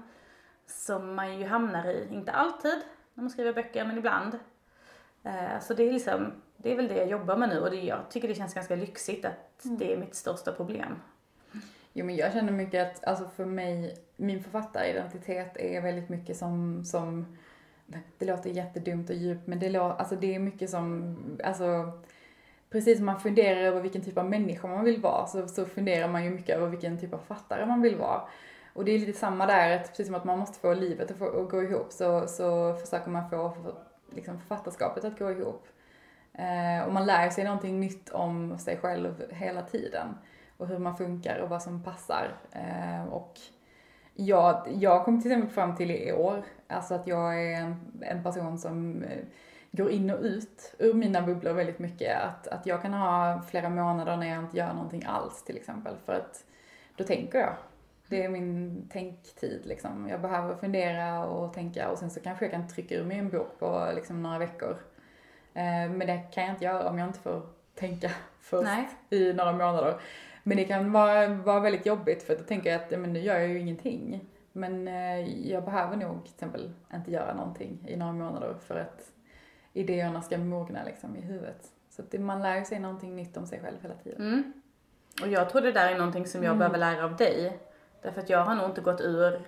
som 0.66 1.16
man 1.16 1.40
ju 1.40 1.46
hamnar 1.46 1.86
i, 1.88 2.08
inte 2.12 2.32
alltid 2.32 2.82
när 3.14 3.24
man 3.24 3.30
skriver 3.30 3.54
böcker, 3.54 3.86
men 3.86 3.98
ibland. 3.98 4.40
Eh, 5.24 5.60
så 5.62 5.74
det 5.74 5.90
är 5.90 5.94
liksom, 5.94 6.34
det 6.58 6.72
är 6.72 6.76
väl 6.76 6.88
det 6.88 6.96
jag 6.96 7.10
jobbar 7.10 7.38
med 7.38 7.50
nu 7.50 7.60
och 7.60 7.70
det, 7.70 7.82
jag 7.82 8.10
tycker 8.10 8.28
det 8.28 8.36
känns 8.36 8.54
ganska 8.54 8.76
lyxigt 8.76 9.26
att 9.26 9.66
mm. 9.66 9.78
det 9.78 9.94
är 9.94 9.98
mitt 9.98 10.16
största 10.16 10.52
problem. 10.52 10.96
Jo 11.94 12.06
men 12.06 12.16
jag 12.16 12.34
känner 12.34 12.52
mycket 12.52 12.88
att, 12.88 13.04
alltså 13.04 13.30
för 13.30 13.46
mig, 13.46 13.98
min 14.16 14.44
författaridentitet 14.44 15.58
är 15.58 15.82
väldigt 15.82 16.10
mycket 16.10 16.38
som, 16.38 16.86
som 16.86 17.38
det 18.18 18.26
låter 18.26 18.50
jättedumt 18.50 19.10
och 19.10 19.16
djupt 19.16 19.48
men 19.48 19.60
det, 19.60 19.70
låter, 19.70 19.96
alltså 19.96 20.16
det 20.16 20.36
är 20.36 20.40
mycket 20.40 20.70
som, 20.70 21.16
alltså 21.44 21.92
precis 22.70 22.98
som 22.98 23.06
man 23.06 23.20
funderar 23.20 23.60
över 23.60 23.82
vilken 23.82 24.02
typ 24.02 24.18
av 24.18 24.30
människa 24.30 24.68
man 24.68 24.86
vill 24.86 25.02
vara 25.02 25.28
så, 25.28 25.48
så 25.48 25.66
funderar 25.66 26.08
man 26.08 26.24
ju 26.24 26.30
mycket 26.30 26.56
över 26.56 26.68
vilken 26.68 27.00
typ 27.00 27.14
av 27.14 27.18
författare 27.18 27.66
man 27.66 27.82
vill 27.82 27.96
vara. 27.96 28.22
Och 28.74 28.86
det 28.86 28.92
är 28.92 29.00
lite 29.00 29.20
samma 29.20 29.46
där, 29.46 29.76
att 29.76 29.88
precis 29.88 30.06
som 30.06 30.16
att 30.16 30.26
man 30.26 30.40
måste 30.40 30.60
få 30.60 30.74
livet 30.74 31.12
att, 31.12 31.18
få, 31.18 31.42
att 31.44 31.50
gå 31.50 31.64
ihop 31.64 31.92
så, 31.92 32.28
så 32.28 32.74
försöker 32.74 33.10
man 33.10 33.30
få 33.30 33.54
liksom, 34.16 34.40
författarskapet 34.40 35.06
att 35.06 35.20
gå 35.20 35.32
ihop. 35.32 35.68
Eh, 36.34 36.86
och 36.86 36.94
man 36.94 37.06
lär 37.06 37.30
sig 37.30 37.44
någonting 37.44 37.80
nytt 37.80 38.10
om 38.10 38.58
sig 38.58 38.78
själv 38.78 39.26
hela 39.30 39.62
tiden. 39.62 40.08
Och 40.58 40.68
hur 40.68 40.80
man 40.80 40.98
funkar 40.98 41.40
och 41.40 41.50
vad 41.50 41.64
som 41.64 41.84
passar. 41.84 42.38
Eh, 42.52 43.14
och 43.14 43.40
jag, 44.26 44.68
jag 44.80 45.06
kom 45.06 45.22
till 45.22 45.32
exempel 45.32 45.54
fram 45.54 45.76
till 45.76 45.92
i 45.92 46.12
år, 46.14 46.44
alltså 46.68 46.94
att 46.94 47.08
jag 47.08 47.44
är 47.44 47.62
en, 47.62 47.76
en 48.02 48.24
person 48.24 48.58
som 48.58 49.04
eh, 49.04 49.20
går 49.72 49.92
in 49.92 50.10
och 50.10 50.22
ut 50.22 50.76
ur 50.80 50.94
mina 50.94 51.22
bubblor 51.22 51.54
väldigt 51.54 51.80
mycket. 51.80 52.22
Att, 52.22 52.48
att 52.48 52.66
jag 52.66 52.82
kan 52.82 52.94
ha 52.94 53.42
flera 53.50 53.70
månader 53.70 54.18
när 54.18 54.28
jag 54.28 54.44
inte 54.44 54.58
gör 54.58 54.74
någonting 54.74 55.06
alls 55.06 55.44
till 55.44 55.58
exempel. 55.58 55.96
För 56.06 56.14
att 56.14 56.44
då 56.96 57.04
tänker 57.04 57.40
jag. 57.40 57.54
Det 58.08 58.24
är 58.24 58.30
min 58.30 58.82
tänktid 58.92 59.62
liksom. 59.66 60.10
Jag 60.10 60.22
behöver 60.22 60.56
fundera 60.56 61.26
och 61.26 61.54
tänka 61.54 61.90
och 61.90 61.98
sen 61.98 62.10
så 62.10 62.20
kanske 62.20 62.46
jag 62.46 62.52
kan 62.52 62.68
trycka 62.68 62.96
ur 62.96 63.06
mig 63.06 63.18
en 63.18 63.30
bok 63.30 63.60
på 63.60 63.92
liksom 63.96 64.24
några 64.24 64.40
veckor. 64.40 64.78
Eh, 65.54 65.90
men 65.90 66.00
det 66.00 66.18
kan 66.34 66.44
jag 66.44 66.54
inte 66.54 66.66
göra 66.66 66.90
om 66.90 67.00
jag 67.00 67.08
inte 67.08 67.20
får 67.20 67.42
tänka 67.76 68.12
först 68.42 68.64
Nej. 68.64 68.90
i 69.10 69.34
några 69.34 69.52
månader. 69.52 70.02
Men 70.44 70.58
det 70.58 70.64
kan 70.64 70.92
vara, 70.92 71.28
vara 71.28 71.60
väldigt 71.60 71.86
jobbigt 71.86 72.24
för 72.24 72.36
då 72.36 72.44
tänker 72.44 72.72
jag 72.72 72.82
att 72.82 72.92
men 73.00 73.14
nu 73.14 73.20
gör 73.20 73.40
jag 73.40 73.48
ju 73.50 73.60
ingenting. 73.60 74.26
Men 74.52 74.88
eh, 74.88 75.50
jag 75.50 75.66
behöver 75.66 75.98
nog 75.98 76.24
till 76.24 76.34
exempel 76.34 76.72
inte 76.94 77.12
göra 77.12 77.34
någonting 77.34 77.86
i 77.88 77.96
några 77.96 78.14
månader 78.14 78.56
för 78.68 78.80
att 78.80 79.12
idéerna 79.74 80.22
ska 80.22 80.38
mogna 80.38 80.84
liksom 80.84 81.16
i 81.16 81.22
huvudet. 81.22 81.68
Så 81.90 82.02
att 82.02 82.22
man 82.22 82.42
lär 82.42 82.64
sig 82.64 82.80
någonting 82.80 83.16
nytt 83.16 83.38
om 83.38 83.48
sig 83.48 83.60
själv 83.60 83.78
hela 83.82 83.96
tiden. 83.96 84.22
Mm. 84.22 84.54
Och 85.22 85.28
jag 85.28 85.50
tror 85.50 85.62
det 85.62 85.72
där 85.72 85.92
är 85.92 85.98
någonting 85.98 86.28
som 86.28 86.44
jag 86.44 86.56
mm. 86.56 86.60
behöver 86.60 86.78
lära 86.78 87.06
av 87.06 87.16
dig. 87.16 87.60
Därför 88.02 88.22
att 88.22 88.30
jag 88.30 88.44
har 88.46 88.56
nog 88.56 88.66
inte 88.66 88.82
gått 88.82 89.02
ur 89.02 89.42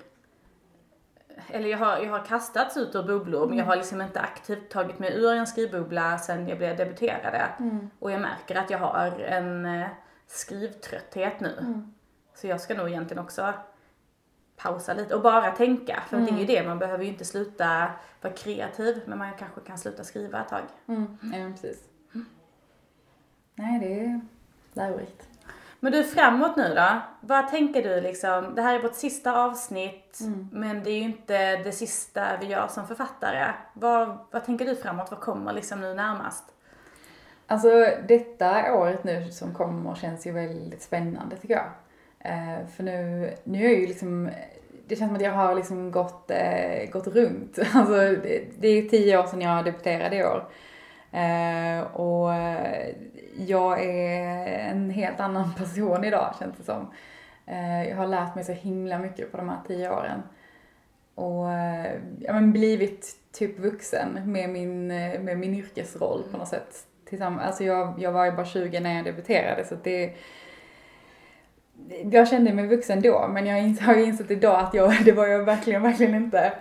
eller 1.47 1.69
jag 1.69 1.77
har, 1.77 1.97
jag 1.97 2.11
har 2.11 2.25
kastats 2.25 2.77
ut 2.77 2.95
ur 2.95 3.03
bubblor 3.03 3.43
mm. 3.43 3.49
men 3.49 3.57
jag 3.57 3.65
har 3.65 3.75
liksom 3.75 4.01
inte 4.01 4.19
aktivt 4.19 4.69
tagit 4.69 4.99
mig 4.99 5.13
ur 5.15 5.33
en 5.33 5.47
skrivbubbla 5.47 6.17
sen 6.17 6.47
jag 6.47 6.57
blev 6.57 6.77
debuterade. 6.77 7.47
Mm. 7.59 7.89
Och 7.99 8.11
jag 8.11 8.21
märker 8.21 8.55
att 8.55 8.69
jag 8.69 8.77
har 8.77 9.19
en 9.19 9.65
eh, 9.65 9.87
skrivtrötthet 10.31 11.39
nu. 11.39 11.57
Mm. 11.59 11.93
Så 12.35 12.47
jag 12.47 12.61
ska 12.61 12.73
nog 12.75 12.89
egentligen 12.89 13.23
också 13.23 13.53
pausa 14.55 14.93
lite 14.93 15.15
och 15.15 15.21
bara 15.21 15.51
tänka. 15.51 16.03
För 16.09 16.17
mm. 16.17 16.25
det 16.25 16.37
är 16.37 16.39
ju 16.39 16.45
det, 16.45 16.67
man 16.67 16.79
behöver 16.79 17.03
ju 17.03 17.09
inte 17.09 17.25
sluta 17.25 17.91
vara 18.21 18.33
kreativ 18.33 19.01
men 19.05 19.17
man 19.17 19.31
kanske 19.39 19.61
kan 19.61 19.77
sluta 19.77 20.03
skriva 20.03 20.41
ett 20.41 20.49
tag. 20.49 20.63
Mm. 20.87 21.17
Ja, 21.21 21.51
precis. 21.51 21.83
Mm. 22.13 22.25
Nej, 23.55 23.79
det 23.79 24.05
är 24.05 24.21
lärorikt. 24.73 25.27
Men 25.79 25.91
du, 25.91 26.03
framåt 26.03 26.55
nu 26.55 26.73
då? 26.75 27.01
Vad 27.21 27.49
tänker 27.49 27.83
du 27.83 28.01
liksom? 28.01 28.55
Det 28.55 28.61
här 28.61 28.75
är 28.75 28.81
vårt 28.81 28.95
sista 28.95 29.35
avsnitt, 29.35 30.19
mm. 30.21 30.49
men 30.51 30.83
det 30.83 30.89
är 30.89 30.95
ju 30.95 31.03
inte 31.03 31.55
det 31.55 31.71
sista 31.71 32.37
vi 32.39 32.45
gör 32.45 32.67
som 32.67 32.87
författare. 32.87 33.53
Vad, 33.73 34.17
vad 34.31 34.45
tänker 34.45 34.65
du 34.65 34.75
framåt? 34.75 35.11
Vad 35.11 35.19
kommer 35.19 35.53
liksom 35.53 35.81
nu 35.81 35.93
närmast? 35.93 36.43
Alltså, 37.51 37.85
detta 38.07 38.75
året 38.75 39.03
nu 39.03 39.31
som 39.31 39.53
kommer 39.53 39.95
känns 39.95 40.27
ju 40.27 40.31
väldigt 40.31 40.81
spännande 40.81 41.35
tycker 41.37 41.53
jag. 41.53 41.69
Eh, 42.19 42.67
för 42.67 42.83
nu, 42.83 43.29
nu 43.43 43.59
är 43.59 43.69
jag 43.69 43.79
ju 43.79 43.87
liksom, 43.87 44.29
det 44.87 44.95
känns 44.95 45.09
som 45.09 45.15
att 45.15 45.21
jag 45.21 45.31
har 45.31 45.55
liksom 45.55 45.91
gått, 45.91 46.31
eh, 46.31 46.89
gått 46.91 47.07
runt. 47.07 47.59
Alltså 47.73 47.93
det, 47.93 48.43
det, 48.59 48.67
är 48.67 48.89
tio 48.89 49.19
år 49.19 49.25
sedan 49.25 49.41
jag 49.41 49.65
debuterade 49.65 50.15
i 50.15 50.23
år. 50.23 50.49
Eh, 51.11 51.81
och 51.81 52.33
eh, 52.33 52.95
jag 53.37 53.83
är 53.83 54.69
en 54.71 54.89
helt 54.89 55.19
annan 55.19 55.53
person 55.57 56.03
idag 56.03 56.35
känns 56.39 56.57
det 56.57 56.63
som. 56.63 56.91
Eh, 57.45 57.89
jag 57.89 57.95
har 57.95 58.07
lärt 58.07 58.35
mig 58.35 58.43
så 58.43 58.51
himla 58.51 58.99
mycket 58.99 59.31
på 59.31 59.37
de 59.37 59.49
här 59.49 59.59
tio 59.67 59.91
åren. 59.91 60.21
Och 61.15 61.51
eh, 61.51 61.91
ja, 62.19 62.33
men 62.33 62.51
blivit 62.51 63.15
typ 63.31 63.59
vuxen 63.59 64.31
med 64.31 64.49
min, 64.49 64.91
eh, 64.91 65.21
med 65.21 65.37
min 65.37 65.55
yrkesroll 65.55 66.23
på 66.31 66.37
något 66.37 66.47
sätt. 66.47 66.87
Tillsammans, 67.11 67.47
alltså 67.47 67.63
jag, 67.63 67.93
jag 67.97 68.11
var 68.11 68.25
ju 68.25 68.31
bara 68.31 68.45
20 68.45 68.79
när 68.79 68.95
jag 68.95 69.05
debuterade 69.05 69.65
så 69.65 69.75
det 69.83 70.13
jag 72.11 72.27
kände 72.27 72.53
mig 72.53 72.67
vuxen 72.67 73.01
då, 73.01 73.27
men 73.27 73.45
jag 73.45 73.81
har 73.81 73.95
ju 73.95 74.03
insett 74.03 74.31
idag 74.31 74.59
att 74.59 74.73
jag, 74.73 74.93
det 75.05 75.11
var 75.11 75.27
jag 75.27 75.43
verkligen, 75.43 75.81
verkligen 75.81 76.15
inte. 76.15 76.53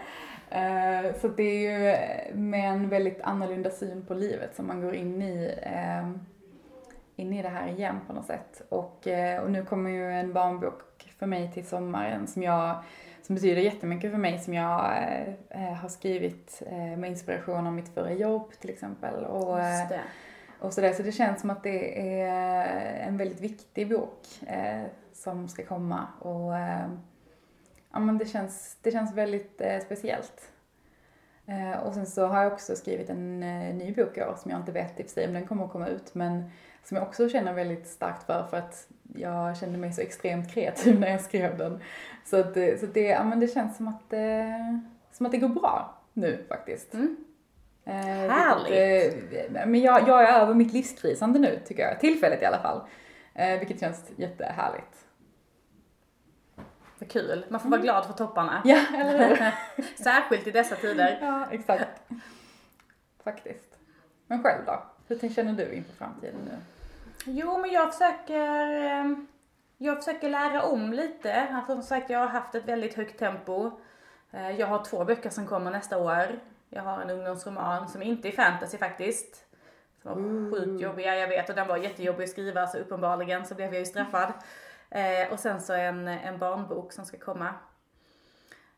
Uh, 0.52 1.20
så 1.20 1.28
det 1.28 1.42
är 1.42 1.60
ju 1.60 1.96
med 2.34 2.70
en 2.70 2.88
väldigt 2.88 3.20
annorlunda 3.20 3.70
syn 3.70 4.04
på 4.06 4.14
livet 4.14 4.56
som 4.56 4.66
man 4.66 4.80
går 4.80 4.94
in 4.94 5.22
i, 5.22 5.54
uh, 5.66 6.10
in 7.16 7.32
i 7.32 7.42
det 7.42 7.48
här 7.48 7.68
igen 7.68 8.00
på 8.06 8.12
något 8.12 8.26
sätt. 8.26 8.62
Och, 8.68 9.06
uh, 9.06 9.42
och 9.42 9.50
nu 9.50 9.64
kommer 9.64 9.90
ju 9.90 10.12
en 10.12 10.32
barnbok 10.32 11.14
för 11.18 11.26
mig 11.26 11.52
till 11.52 11.66
sommaren 11.66 12.26
som 12.26 12.42
jag 12.42 12.84
som 13.22 13.34
betyder 13.34 13.62
jättemycket 13.62 14.10
för 14.10 14.18
mig 14.18 14.38
som 14.38 14.54
jag 14.54 14.78
har 15.80 15.88
skrivit 15.88 16.62
med 16.96 17.10
inspiration 17.10 17.66
av 17.66 17.72
mitt 17.72 17.94
förra 17.94 18.12
jobb 18.12 18.52
till 18.60 18.70
exempel. 18.70 19.24
Och, 19.24 19.58
och 20.60 20.72
sådär. 20.72 20.92
Så 20.92 21.02
det 21.02 21.12
känns 21.12 21.40
som 21.40 21.50
att 21.50 21.62
det 21.62 22.00
är 22.20 23.06
en 23.08 23.16
väldigt 23.16 23.40
viktig 23.40 23.88
bok 23.88 24.26
eh, 24.46 24.82
som 25.12 25.48
ska 25.48 25.64
komma 25.64 26.06
och 26.18 26.56
eh, 26.56 26.88
ja 27.92 27.98
men 27.98 28.18
det 28.18 28.26
känns, 28.26 28.78
det 28.82 28.90
känns 28.90 29.14
väldigt 29.14 29.60
eh, 29.60 29.80
speciellt. 29.80 30.52
Eh, 31.46 31.80
och 31.80 31.94
sen 31.94 32.06
så 32.06 32.26
har 32.26 32.42
jag 32.42 32.52
också 32.52 32.76
skrivit 32.76 33.10
en 33.10 33.42
eh, 33.42 33.74
ny 33.74 33.94
bok 33.94 34.18
i 34.18 34.22
år 34.22 34.36
som 34.38 34.50
jag 34.50 34.60
inte 34.60 34.72
vet 34.72 35.00
i 35.00 35.02
och 35.02 35.06
för 35.06 35.12
sig 35.12 35.26
om 35.26 35.34
den 35.34 35.46
kommer 35.46 35.64
att 35.64 35.72
komma 35.72 35.88
ut 35.88 36.14
men 36.14 36.50
som 36.84 36.96
jag 36.96 37.06
också 37.06 37.28
känner 37.28 37.52
väldigt 37.52 37.88
starkt 37.88 38.22
för 38.22 38.46
för 38.50 38.56
att 38.56 38.88
jag 39.14 39.56
kände 39.56 39.78
mig 39.78 39.92
så 39.92 40.00
extremt 40.00 40.50
kreativ 40.50 41.00
när 41.00 41.10
jag 41.10 41.20
skrev 41.20 41.58
den. 41.58 41.80
Så, 42.24 42.36
att, 42.36 42.56
eh, 42.56 42.76
så 42.80 42.86
det, 42.86 43.00
ja, 43.00 43.24
men 43.24 43.40
det 43.40 43.48
känns 43.48 43.76
som 43.76 43.88
att, 43.88 44.12
eh, 44.12 44.78
som 45.12 45.26
att 45.26 45.32
det 45.32 45.38
går 45.38 45.48
bra 45.48 45.98
nu 46.12 46.44
faktiskt. 46.48 46.94
Mm. 46.94 47.16
Eh, 47.84 47.94
Härligt. 48.30 49.14
vilket, 49.14 49.56
eh, 49.56 49.66
men 49.66 49.80
jag, 49.80 50.08
jag 50.08 50.24
är 50.24 50.40
över 50.40 50.54
mitt 50.54 50.72
livskrisande 50.72 51.38
nu 51.38 51.60
tycker 51.66 51.82
jag, 51.82 52.00
tillfället 52.00 52.42
i 52.42 52.44
alla 52.44 52.58
fall. 52.58 52.80
Eh, 53.34 53.58
vilket 53.58 53.80
känns 53.80 54.10
jättehärligt. 54.16 55.06
Vad 56.98 57.10
kul. 57.10 57.44
Man 57.48 57.60
får 57.60 57.68
vara 57.68 57.80
glad 57.80 58.06
för 58.06 58.12
topparna. 58.12 58.62
Ja, 58.64 58.78
eller 58.94 59.28
hur? 59.28 59.54
Särskilt 60.04 60.46
i 60.46 60.50
dessa 60.50 60.76
tider. 60.76 61.18
ja, 61.20 61.46
exakt. 61.50 62.02
Faktiskt. 63.24 63.76
Men 64.26 64.42
själv 64.42 64.64
då? 64.66 64.82
Hur 65.08 65.28
känner 65.28 65.52
du 65.52 65.72
inför 65.72 65.92
framtiden 65.92 66.40
nu? 66.44 66.56
Jo, 67.24 67.58
men 67.58 67.70
jag 67.70 67.92
försöker, 67.94 68.46
jag 69.78 69.96
försöker 70.04 70.28
lära 70.28 70.62
om 70.62 70.92
lite. 70.92 71.48
Alltså, 71.52 71.72
som 71.72 71.82
sagt, 71.82 72.10
jag 72.10 72.18
har 72.18 72.26
haft 72.26 72.54
ett 72.54 72.64
väldigt 72.64 72.94
högt 72.94 73.18
tempo. 73.18 73.70
Jag 74.58 74.66
har 74.66 74.84
två 74.84 75.04
böcker 75.04 75.30
som 75.30 75.46
kommer 75.46 75.70
nästa 75.70 75.98
år. 75.98 76.40
Jag 76.72 76.82
har 76.82 77.02
en 77.02 77.10
ungdomsroman 77.10 77.88
som 77.88 78.02
inte 78.02 78.28
är 78.28 78.32
fantasy 78.32 78.78
faktiskt. 78.78 79.44
Som 80.02 80.10
var 80.10 80.50
sjukt 80.50 80.82
jobbiga, 80.82 81.16
jag 81.16 81.28
vet, 81.28 81.48
och 81.48 81.54
den 81.54 81.68
var 81.68 81.76
jättejobbig 81.76 82.24
att 82.24 82.30
skriva 82.30 82.66
så 82.66 82.78
uppenbarligen 82.78 83.46
så 83.46 83.54
blev 83.54 83.72
jag 83.72 83.80
ju 83.80 83.86
straffad. 83.86 84.32
Eh, 84.90 85.32
och 85.32 85.38
sen 85.38 85.60
så 85.60 85.72
en, 85.72 86.08
en 86.08 86.38
barnbok 86.38 86.92
som 86.92 87.04
ska 87.04 87.18
komma. 87.18 87.48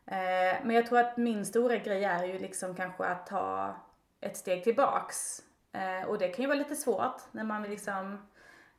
Eh, 0.05 0.59
men 0.63 0.69
jag 0.69 0.85
tror 0.85 0.99
att 0.99 1.17
min 1.17 1.45
stora 1.45 1.77
grej 1.77 2.03
är 2.03 2.23
ju 2.23 2.39
liksom 2.39 2.75
kanske 2.75 3.05
att 3.05 3.27
ta 3.27 3.75
ett 4.21 4.37
steg 4.37 4.63
tillbaks. 4.63 5.41
Eh, 5.71 6.09
och 6.09 6.17
det 6.17 6.27
kan 6.27 6.43
ju 6.43 6.47
vara 6.47 6.57
lite 6.57 6.75
svårt 6.75 7.21
när 7.31 7.43
man 7.43 7.61
vill 7.61 7.71
liksom, 7.71 8.27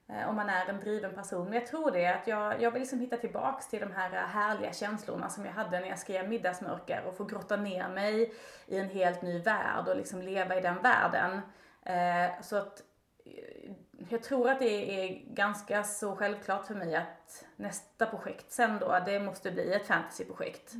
om 0.08 0.36
man 0.36 0.48
är 0.48 0.66
en 0.66 0.80
driven 0.80 1.14
person. 1.14 1.44
Men 1.44 1.52
jag 1.52 1.66
tror 1.66 1.90
det, 1.90 2.06
att 2.06 2.26
jag, 2.26 2.62
jag 2.62 2.70
vill 2.70 2.80
liksom 2.80 3.00
hitta 3.00 3.16
tillbaks 3.16 3.68
till 3.68 3.80
de 3.80 3.92
här 3.92 4.12
eh, 4.12 4.18
härliga 4.18 4.72
känslorna 4.72 5.28
som 5.28 5.44
jag 5.44 5.52
hade 5.52 5.80
när 5.80 5.88
jag 5.88 5.98
skrev 5.98 6.28
Middagsmörker 6.28 7.02
och 7.06 7.16
få 7.16 7.24
grotta 7.24 7.56
ner 7.56 7.88
mig 7.88 8.34
i 8.66 8.78
en 8.78 8.88
helt 8.88 9.22
ny 9.22 9.38
värld 9.38 9.88
och 9.88 9.96
liksom 9.96 10.22
leva 10.22 10.56
i 10.56 10.60
den 10.60 10.82
världen. 10.82 11.40
Eh, 11.82 12.40
så 12.42 12.56
att 12.56 12.82
eh, 13.24 13.70
jag 14.08 14.22
tror 14.22 14.50
att 14.50 14.58
det 14.58 15.00
är 15.04 15.24
ganska 15.34 15.84
så 15.84 16.16
självklart 16.16 16.66
för 16.66 16.74
mig 16.74 16.96
att 16.96 17.44
nästa 17.56 18.06
projekt 18.06 18.52
sen 18.52 18.78
då, 18.78 18.98
det 19.06 19.20
måste 19.20 19.50
bli 19.50 19.72
ett 19.74 19.86
fantasyprojekt. 19.86 20.74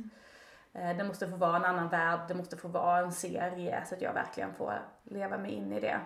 Eh, 0.73 0.97
Det 0.97 1.03
måste 1.03 1.29
få 1.29 1.35
vara 1.35 1.55
en 1.55 1.65
annan 1.65 1.89
värld, 1.89 2.19
det 2.27 2.33
måste 2.35 2.57
få 2.57 2.67
vara 2.67 2.99
en 2.99 3.11
serie 3.11 3.83
så 3.85 3.95
att 3.95 4.01
jag 4.01 4.13
verkligen 4.13 4.53
får 4.53 4.81
leva 5.03 5.37
mig 5.37 5.51
in 5.51 5.73
i 5.73 5.79
det. 5.79 5.99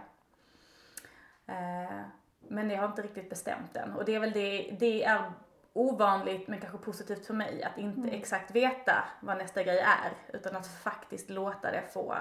Men 2.48 2.70
jag 2.70 2.80
har 2.80 2.88
inte 2.88 3.02
riktigt 3.02 3.30
bestämt 3.30 3.76
än 3.76 3.94
och 3.94 4.06
det 4.06 4.16
är 4.16 4.20
väl 4.20 4.32
det, 4.32 4.76
det 4.80 5.04
är 5.04 5.32
ovanligt 5.74 6.48
men 6.48 6.60
kanske 6.60 6.78
positivt 6.78 7.26
för 7.26 7.34
mig 7.34 7.64
att 7.64 7.78
inte 7.78 8.10
exakt 8.10 8.52
veta 8.52 9.04
vad 9.22 9.38
nästa 9.38 9.64
grej 9.64 9.80
är 9.80 10.12
utan 10.34 10.56
att 10.56 10.68
faktiskt 10.68 11.30
låta 11.30 11.72
det 11.72 11.84
få 11.94 12.16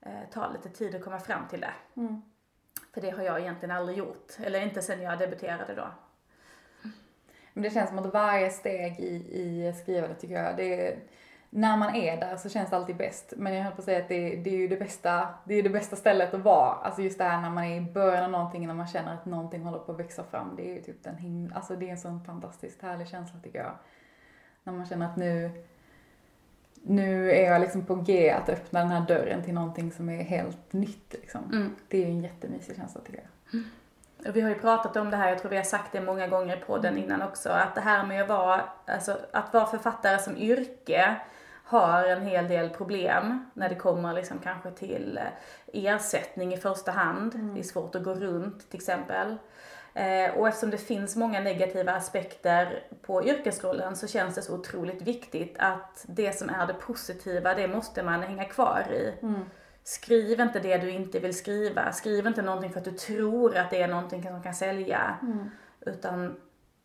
eh, 0.00 0.30
ta 0.32 0.52
lite 0.52 0.68
tid 0.68 0.94
att 0.94 1.04
komma 1.04 1.18
fram 1.20 1.48
till 1.48 1.60
det. 1.60 1.74
För 2.94 3.00
det 3.00 3.10
har 3.10 3.22
jag 3.22 3.40
egentligen 3.40 3.76
aldrig 3.76 3.98
gjort, 3.98 4.32
eller 4.38 4.60
inte 4.60 4.82
sen 4.82 5.02
jag 5.02 5.18
debuterade 5.18 5.74
då. 5.74 5.88
Men 7.52 7.62
det 7.62 7.70
känns 7.70 7.88
som 7.88 7.98
att 7.98 8.12
varje 8.12 8.50
steg 8.50 9.00
i, 9.00 9.14
i 9.14 9.72
skrivandet 9.82 10.20
tycker 10.20 10.34
jag, 10.34 10.56
det 10.56 10.88
är, 10.88 10.98
när 11.50 11.76
man 11.76 11.94
är 11.94 12.20
där 12.20 12.36
så 12.36 12.48
känns 12.48 12.70
det 12.70 12.76
alltid 12.76 12.96
bäst. 12.96 13.32
Men 13.36 13.54
jag 13.54 13.64
höll 13.64 13.72
på 13.72 13.78
att 13.78 13.84
säga 13.84 13.98
att 13.98 14.08
det, 14.08 14.36
det 14.36 14.50
är 14.50 14.56
ju 14.56 14.68
det 14.68 14.76
bästa, 14.76 15.28
det 15.44 15.54
är 15.54 15.62
det 15.62 15.70
bästa 15.70 15.96
stället 15.96 16.34
att 16.34 16.40
vara. 16.40 16.72
Alltså 16.72 17.02
just 17.02 17.18
det 17.18 17.24
här 17.24 17.40
när 17.40 17.50
man 17.50 17.64
är 17.64 17.76
i 17.76 17.80
början 17.80 18.24
av 18.24 18.30
någonting, 18.30 18.66
när 18.66 18.74
man 18.74 18.86
känner 18.86 19.14
att 19.14 19.26
någonting 19.26 19.62
håller 19.62 19.78
på 19.78 19.92
att 19.92 19.98
växa 19.98 20.24
fram. 20.24 20.56
Det 20.56 20.70
är 20.70 20.74
ju 20.74 20.82
typ 20.82 21.04
den 21.04 21.16
himla, 21.16 21.56
alltså 21.56 21.76
det 21.76 21.86
är 21.86 21.90
en 21.90 21.98
sån 21.98 22.24
fantastiskt 22.24 22.82
härlig 22.82 23.08
känsla 23.08 23.40
tycker 23.42 23.58
jag. 23.58 23.72
När 24.64 24.72
man 24.72 24.86
känner 24.86 25.06
att 25.06 25.16
nu, 25.16 25.50
nu 26.82 27.32
är 27.32 27.50
jag 27.52 27.60
liksom 27.60 27.84
på 27.84 27.94
G 27.94 28.30
att 28.30 28.48
öppna 28.48 28.80
den 28.80 28.90
här 28.90 29.06
dörren 29.06 29.42
till 29.42 29.54
någonting 29.54 29.92
som 29.92 30.08
är 30.08 30.22
helt 30.22 30.72
nytt 30.72 31.12
liksom. 31.12 31.44
Mm. 31.52 31.76
Det 31.88 32.02
är 32.02 32.06
ju 32.06 32.12
en 32.12 32.22
jättemysig 32.22 32.76
känsla 32.76 33.00
tycker 33.00 33.20
jag. 33.20 33.62
Och 34.28 34.36
vi 34.36 34.40
har 34.40 34.48
ju 34.48 34.54
pratat 34.54 34.96
om 34.96 35.10
det 35.10 35.16
här, 35.16 35.28
jag 35.28 35.38
tror 35.38 35.50
vi 35.50 35.56
har 35.56 35.64
sagt 35.64 35.92
det 35.92 36.00
många 36.00 36.26
gånger 36.26 36.56
i 36.56 36.60
podden 36.60 36.98
innan 36.98 37.22
också, 37.22 37.50
att 37.50 37.74
det 37.74 37.80
här 37.80 38.06
med 38.06 38.22
att 38.22 38.28
vara, 38.28 38.60
alltså, 38.86 39.18
att 39.32 39.52
vara 39.52 39.66
författare 39.66 40.18
som 40.18 40.36
yrke 40.36 41.16
har 41.68 42.04
en 42.04 42.26
hel 42.26 42.48
del 42.48 42.70
problem 42.70 43.50
när 43.54 43.68
det 43.68 43.74
kommer 43.74 44.12
liksom 44.12 44.38
kanske 44.38 44.70
till 44.70 45.18
eh, 45.18 45.94
ersättning 45.94 46.54
i 46.54 46.56
första 46.56 46.90
hand. 46.90 47.54
Det 47.54 47.60
är 47.60 47.64
svårt 47.64 47.94
att 47.94 48.02
gå 48.02 48.14
runt 48.14 48.70
till 48.70 48.78
exempel. 48.78 49.36
Eh, 49.94 50.30
och 50.36 50.48
eftersom 50.48 50.70
det 50.70 50.78
finns 50.78 51.16
många 51.16 51.40
negativa 51.40 51.92
aspekter 51.92 52.82
på 53.02 53.24
yrkesrollen 53.24 53.96
så 53.96 54.06
känns 54.06 54.34
det 54.34 54.42
så 54.42 54.54
otroligt 54.54 55.02
viktigt 55.02 55.56
att 55.58 56.04
det 56.08 56.38
som 56.38 56.48
är 56.48 56.66
det 56.66 56.74
positiva, 56.74 57.54
det 57.54 57.68
måste 57.68 58.02
man 58.02 58.22
hänga 58.22 58.44
kvar 58.44 58.86
i. 58.90 59.14
Skriv 59.84 60.40
inte 60.40 60.60
det 60.60 60.78
du 60.78 60.90
inte 60.90 61.18
vill 61.18 61.38
skriva. 61.38 61.92
Skriv 61.92 62.26
inte 62.26 62.42
någonting 62.42 62.72
för 62.72 62.78
att 62.78 62.84
du 62.84 62.92
tror 62.92 63.56
att 63.56 63.70
det 63.70 63.82
är 63.82 63.88
någonting 63.88 64.22
som 64.22 64.42
kan 64.42 64.54
sälja. 64.54 65.16
Utan 65.80 66.36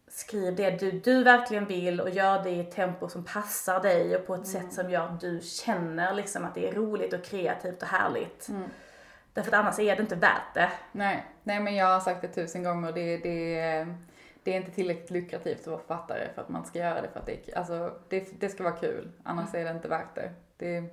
skriv 0.07 0.55
det 0.55 0.79
du, 0.79 0.91
du 0.91 1.23
verkligen 1.23 1.65
vill 1.65 2.01
och 2.01 2.09
gör 2.09 2.43
det 2.43 2.49
i 2.49 2.59
ett 2.59 2.71
tempo 2.71 3.09
som 3.09 3.25
passar 3.25 3.79
dig 3.79 4.15
och 4.15 4.27
på 4.27 4.35
ett 4.35 4.47
sätt 4.47 4.73
som 4.73 4.89
gör 4.89 5.05
att 5.05 5.21
du 5.21 5.39
känner 5.43 6.13
liksom 6.13 6.45
att 6.45 6.55
det 6.55 6.69
är 6.69 6.73
roligt 6.73 7.13
och 7.13 7.23
kreativt 7.23 7.81
och 7.81 7.87
härligt. 7.87 8.49
Därför 9.33 9.51
att 9.51 9.59
annars 9.59 9.79
är 9.79 9.95
det 9.95 10.01
inte 10.01 10.15
värt 10.15 10.53
det. 10.53 10.71
Nej, 10.91 11.25
nej 11.43 11.59
men 11.59 11.75
jag 11.75 11.85
har 11.85 11.99
sagt 11.99 12.21
det 12.21 12.27
tusen 12.27 12.63
gånger, 12.63 12.91
det, 12.91 13.17
det, 13.17 13.87
det 14.43 14.53
är 14.53 14.57
inte 14.57 14.71
tillräckligt 14.71 15.11
lukrativt 15.11 15.61
att 15.61 15.67
vara 15.67 15.79
författare 15.79 16.27
för 16.35 16.41
att 16.41 16.49
man 16.49 16.65
ska 16.65 16.79
göra 16.79 17.01
det 17.01 17.07
för 17.07 17.19
att 17.19 17.25
det, 17.25 17.53
alltså, 17.55 17.93
det, 18.09 18.39
det 18.39 18.49
ska 18.49 18.63
vara 18.63 18.75
kul, 18.75 19.11
annars 19.23 19.53
är 19.53 19.65
det 19.65 19.71
inte 19.71 19.87
värt 19.87 20.15
det. 20.15 20.33
det 20.57 20.83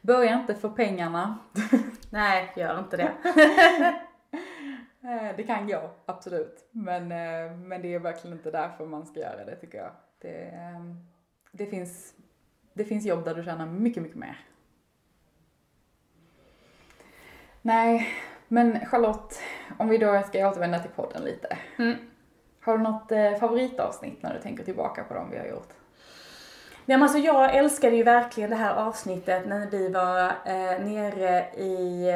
börja 0.00 0.34
inte 0.40 0.54
för 0.54 0.68
pengarna. 0.68 1.38
Nej, 2.10 2.52
gör 2.56 2.78
inte 2.78 2.96
det. 2.96 3.12
Eh, 5.02 5.36
Det 5.36 5.42
kan 5.42 5.66
gå, 5.66 5.90
absolut. 6.06 6.68
Men, 6.70 7.02
eh, 7.02 7.56
men 7.56 7.82
det 7.82 7.94
är 7.94 7.98
verkligen 7.98 8.36
inte 8.36 8.50
därför 8.50 8.86
man 8.86 9.06
ska 9.06 9.20
göra 9.20 9.44
det 9.44 9.56
tycker 9.56 9.78
jag. 9.78 9.90
Det, 10.18 10.44
eh, 10.44 10.94
det, 11.52 11.66
finns, 11.66 12.14
det 12.72 12.84
finns 12.84 13.06
jobb 13.06 13.24
där 13.24 13.34
du 13.34 13.44
tjänar 13.44 13.66
mycket, 13.66 14.02
mycket 14.02 14.18
mer. 14.18 14.44
Nej, 17.62 18.08
men 18.48 18.86
Charlotte, 18.86 19.40
om 19.78 19.88
vi 19.88 19.98
då 19.98 20.22
ska 20.22 20.48
återvända 20.48 20.78
till 20.78 20.90
podden 20.90 21.22
lite. 21.24 21.58
Mm. 21.78 21.96
Har 22.60 22.78
du 22.78 22.82
något 22.84 23.12
eh, 23.12 23.34
favoritavsnitt 23.34 24.22
när 24.22 24.34
du 24.34 24.40
tänker 24.40 24.64
tillbaka 24.64 25.04
på 25.04 25.14
dem 25.14 25.30
vi 25.30 25.38
har 25.38 25.46
gjort? 25.46 25.72
Nej, 26.88 26.96
men 26.96 27.02
alltså 27.02 27.18
jag 27.18 27.54
älskade 27.54 27.96
ju 27.96 28.02
verkligen 28.02 28.50
det 28.50 28.56
här 28.56 28.74
avsnittet 28.74 29.46
när 29.46 29.66
vi 29.70 29.88
var 29.88 30.20
eh, 30.44 30.80
nere 30.84 31.38
i 31.56 32.08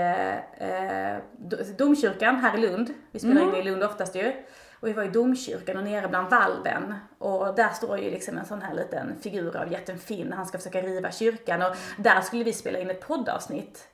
eh, 0.58 1.16
do- 1.48 1.76
domkyrkan 1.78 2.36
här 2.36 2.58
i 2.58 2.60
Lund. 2.60 2.94
Vi 3.10 3.18
spelar 3.18 3.42
in 3.42 3.54
i 3.54 3.62
Lund 3.62 3.82
oftast 3.82 4.14
ju. 4.14 4.32
Och 4.80 4.88
vi 4.88 4.92
var 4.92 5.02
i 5.02 5.08
domkyrkan 5.08 5.76
och 5.76 5.84
nere 5.84 6.08
bland 6.08 6.30
valven. 6.30 6.94
Och 7.18 7.54
där 7.54 7.68
står 7.68 7.98
ju 7.98 8.10
liksom 8.10 8.38
en 8.38 8.44
sån 8.44 8.62
här 8.62 8.74
liten 8.74 9.14
figur 9.20 9.56
av 9.56 9.72
jätten 9.72 9.98
Finn. 9.98 10.32
Han 10.32 10.46
ska 10.46 10.58
försöka 10.58 10.82
riva 10.82 11.10
kyrkan 11.10 11.62
och 11.62 11.76
där 11.96 12.20
skulle 12.20 12.44
vi 12.44 12.52
spela 12.52 12.78
in 12.78 12.90
ett 12.90 13.06
poddavsnitt. 13.08 13.88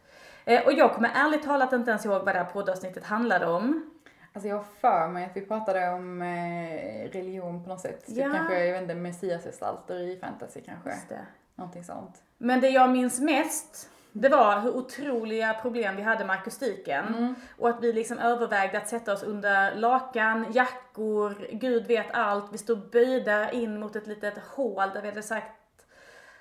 Eh, 0.45 0.67
och 0.67 0.73
jag 0.73 0.95
kommer 0.95 1.11
ärligt 1.15 1.43
talat 1.45 1.73
inte 1.73 1.91
ens 1.91 2.05
ihåg 2.07 2.25
vad 2.25 2.35
det 2.35 2.39
här 2.39 2.45
poddavsnittet 2.53 3.05
handlade 3.05 3.47
om. 3.47 3.91
Alltså 4.39 4.49
jag 4.49 4.57
har 4.57 4.65
för 4.81 5.09
mig 5.09 5.25
att 5.25 5.37
vi 5.37 5.41
pratade 5.41 5.89
om 5.89 6.23
eh, 6.23 7.11
religion 7.13 7.63
på 7.63 7.69
något 7.69 7.81
sätt. 7.81 8.07
Typ 8.07 8.17
Ja. 8.17 8.31
kanske, 8.33 8.65
jag 8.65 8.73
vet 8.73 8.83
inte, 8.83 8.95
messiasgestalter 8.95 9.95
i 9.99 10.19
fantasy 10.21 10.61
kanske. 10.61 10.91
Just 10.91 11.09
det. 11.09 11.27
Någonting 11.55 11.85
sånt. 11.85 12.23
Men 12.39 12.61
det 12.61 12.69
jag 12.69 12.91
minns 12.91 13.21
mest, 13.21 13.91
det 14.13 14.29
var 14.29 14.61
hur 14.61 14.77
otroliga 14.77 15.55
problem 15.55 15.97
vi 15.97 16.03
hade 16.03 16.25
med 16.25 16.37
akustiken. 16.37 17.35
Och 17.59 17.69
att 17.69 17.81
vi 17.83 17.93
liksom 17.93 18.19
övervägde 18.19 18.79
att 18.79 18.89
sätta 18.89 19.13
oss 19.13 19.23
under 19.23 19.75
lakan, 19.75 20.47
jackor, 20.53 21.47
gud 21.53 21.87
vet 21.87 22.07
allt. 22.13 22.53
Vi 22.53 22.59
stod 22.59 22.91
böjda 22.91 23.51
in 23.51 23.81
mot 23.81 23.97
ett 23.97 24.07
litet 24.07 24.39
hål 24.39 24.91
där 24.95 25.03
vi 25.03 25.09
hade 25.09 25.23
sagt 25.23 25.53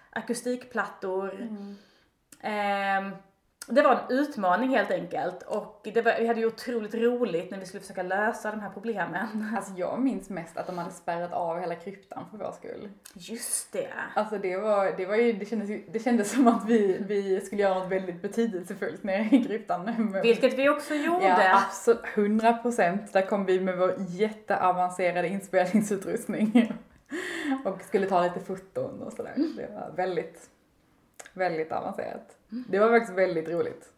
akustikplattor. 0.10 1.48
Ehm, 2.42 3.12
det 3.74 3.82
var 3.82 3.92
en 3.92 4.18
utmaning 4.18 4.70
helt 4.70 4.92
enkelt 4.92 5.44
och 5.44 5.82
det 5.94 6.02
var, 6.02 6.16
vi 6.20 6.28
hade 6.28 6.40
ju 6.40 6.46
otroligt 6.46 6.96
roligt 6.96 7.52
när 7.52 7.58
vi 7.58 7.66
skulle 7.66 7.82
försöka 7.82 8.04
lösa 8.04 8.52
de 8.52 8.60
här 8.60 8.70
problemen. 8.70 9.28
Alltså 9.58 9.74
jag 9.78 10.00
minns 10.00 10.30
mest 10.30 10.58
att 10.58 10.68
de 10.68 10.78
hade 10.78 10.92
spärrat 10.92 11.34
av 11.34 11.60
hela 11.60 11.76
kryptan 11.76 12.26
för 12.32 12.38
vår 12.38 12.52
skull. 12.52 12.90
Just 13.14 13.74
det. 13.74 13.90
Alltså 14.16 14.38
det 14.38 14.58
var, 14.58 14.94
det 14.98 15.06
var 15.06 15.16
ju, 15.16 15.34
det 15.34 15.46
kändes, 15.46 15.70
det 15.92 16.00
kändes 16.00 16.32
som 16.32 16.48
att 16.48 16.66
vi, 16.66 16.98
vi 17.08 17.42
skulle 17.42 17.62
göra 17.62 17.80
något 17.80 17.92
väldigt 17.92 18.22
betydelsefullt 18.22 19.04
nere 19.04 19.30
i 19.32 19.44
kryptan. 19.44 20.20
Vilket 20.24 20.54
vi 20.54 20.70
också 20.70 20.94
gjorde. 20.94 21.26
Ja, 21.26 21.64
absolut. 21.68 22.02
100 22.16 22.54
procent. 22.54 23.14
Där 23.14 23.22
kom 23.22 23.46
vi 23.46 23.60
med 23.60 23.78
vår 23.78 23.96
jätteavancerade 24.10 25.28
inspelningsutrustning. 25.28 26.74
och 27.66 27.82
skulle 27.82 28.08
ta 28.08 28.24
lite 28.24 28.40
foton 28.40 29.02
och 29.02 29.14
sådär. 29.14 29.34
Det 29.36 29.70
var 29.74 29.92
väldigt, 29.96 30.50
väldigt 31.38 31.72
avancerat. 31.72 32.38
Det 32.50 32.80
var 32.80 32.90
faktiskt 32.90 33.18
väldigt 33.18 33.50
roligt. 33.50 33.90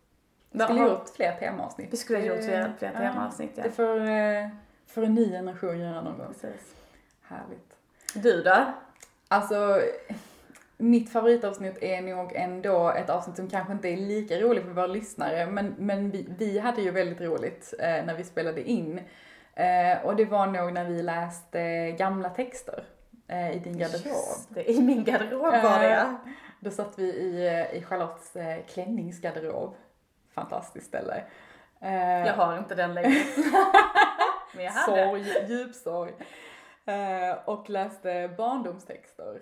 Vi 0.52 0.60
skulle 0.60 0.80
Jaha. 0.80 0.90
gjort 0.90 1.10
fler 1.10 1.36
temaavsnitt. 1.40 1.94
Vi 1.94 1.98
skulle 1.98 2.20
ha 2.20 2.26
gjort 2.26 2.44
fler, 2.44 2.74
fler 2.80 2.92
Ja, 2.94 3.00
temaavsnitt 3.00 3.52
ja. 3.56 3.64
Det 3.64 3.72
får, 3.72 4.00
eh, 4.10 4.48
får 4.88 5.04
en 5.04 5.16
ny 5.16 5.32
generation 5.32 5.80
göra 5.80 6.02
någon 6.02 6.18
gång. 6.18 6.28
Precis. 6.28 6.76
Härligt. 7.22 7.76
Du 8.14 8.44
då? 8.44 8.66
Alltså, 9.28 9.82
mitt 10.78 11.12
favoritavsnitt 11.12 11.84
är 11.84 12.02
nog 12.02 12.32
ändå 12.36 12.90
ett 12.90 13.10
avsnitt 13.10 13.36
som 13.36 13.50
kanske 13.50 13.74
inte 13.74 13.90
är 13.90 13.98
lika 13.98 14.40
roligt 14.40 14.64
för 14.64 14.72
våra 14.72 14.88
lyssnare, 14.88 15.46
men, 15.46 15.76
men 15.78 16.12
vi, 16.12 16.28
vi 16.38 16.60
hade 16.60 16.82
ju 16.82 16.92
väldigt 16.92 17.22
roligt 17.22 17.74
eh, 17.80 18.06
när 18.06 18.16
vi 18.16 18.24
spelade 18.24 18.70
in. 18.70 19.00
Eh, 19.56 20.06
och 20.06 20.16
det 20.16 20.26
var 20.26 20.48
nog 20.48 20.74
när 20.74 20.86
vi 20.86 21.02
läste 21.04 21.92
gamla 21.92 22.30
texter 22.30 22.84
eh, 23.28 23.52
i 23.56 23.60
din 23.60 23.78
garderob. 23.78 24.06
Just 24.06 24.56
det, 24.56 24.72
I 24.72 24.82
min 24.82 25.04
garderob 25.04 25.42
var 25.42 25.80
det 25.80 25.90
ja. 25.90 26.20
Då 26.60 26.72
satt 26.72 27.00
vi 27.00 27.04
i, 27.04 27.48
eh, 27.48 27.78
i 27.78 27.84
Charlottes 27.84 28.36
eh, 28.36 28.66
klänningsgarderob. 28.66 29.76
Fantastiskt 30.34 30.88
ställe. 30.88 31.24
Eh, 31.82 32.26
Jag 32.28 32.34
har 32.34 32.58
inte 32.58 32.76
den 32.76 32.94
längre. 32.94 33.10
Men 34.56 34.66
jag 34.66 34.72
hade. 34.72 35.04
Sorg, 35.08 35.48
djup 35.48 35.76
sorg. 35.76 36.14
Och 37.46 37.70
läste 37.70 38.34
barndomstexter. 38.38 39.40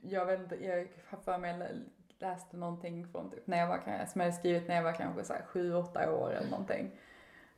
Jag 0.00 0.26
vet 0.26 0.40
inte, 0.40 0.64
jag 0.66 0.88
har 1.10 1.18
för 1.18 1.38
mig 1.38 1.54
läste 2.18 2.56
någonting 2.56 3.06
från 3.12 3.30
typ 3.30 3.46
när 3.46 3.58
jag 3.58 3.66
var, 3.66 3.76
som 4.06 4.20
jag 4.20 4.26
hade 4.26 4.32
skrivit 4.32 4.68
när 4.68 4.76
jag 4.76 4.82
var 4.82 4.92
kanske 4.92 5.24
så 5.24 5.32
här 5.32 5.42
sju, 5.46 5.74
åtta 5.74 6.12
år 6.12 6.30
eller 6.34 6.50
någonting. 6.50 6.90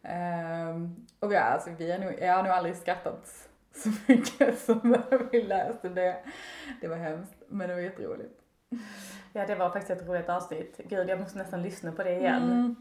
Eh, 0.02 0.76
och 1.20 1.32
ja, 1.32 1.40
alltså 1.40 1.70
vi 1.78 1.92
har 1.92 1.98
nog, 1.98 2.14
jag 2.20 2.32
har 2.34 2.42
nog 2.42 2.52
aldrig 2.52 2.76
skrattat 2.76 3.47
så 3.74 3.88
mycket 4.06 4.58
som 4.58 4.80
när 4.82 5.30
vi 5.32 5.42
läste 5.42 5.88
det. 5.88 6.16
Det 6.80 6.88
var 6.88 6.96
hemskt, 6.96 7.42
men 7.48 7.68
det 7.68 7.74
var 7.74 7.80
jätteroligt. 7.80 8.40
Ja, 9.32 9.46
det 9.46 9.54
var 9.54 9.70
faktiskt 9.70 10.00
ett 10.00 10.08
roligt 10.08 10.28
avsnitt. 10.28 10.80
Gud, 10.84 11.08
jag 11.08 11.20
måste 11.20 11.38
nästan 11.38 11.62
lyssna 11.62 11.92
på 11.92 12.02
det 12.02 12.18
igen. 12.18 12.42
Mm. 12.42 12.76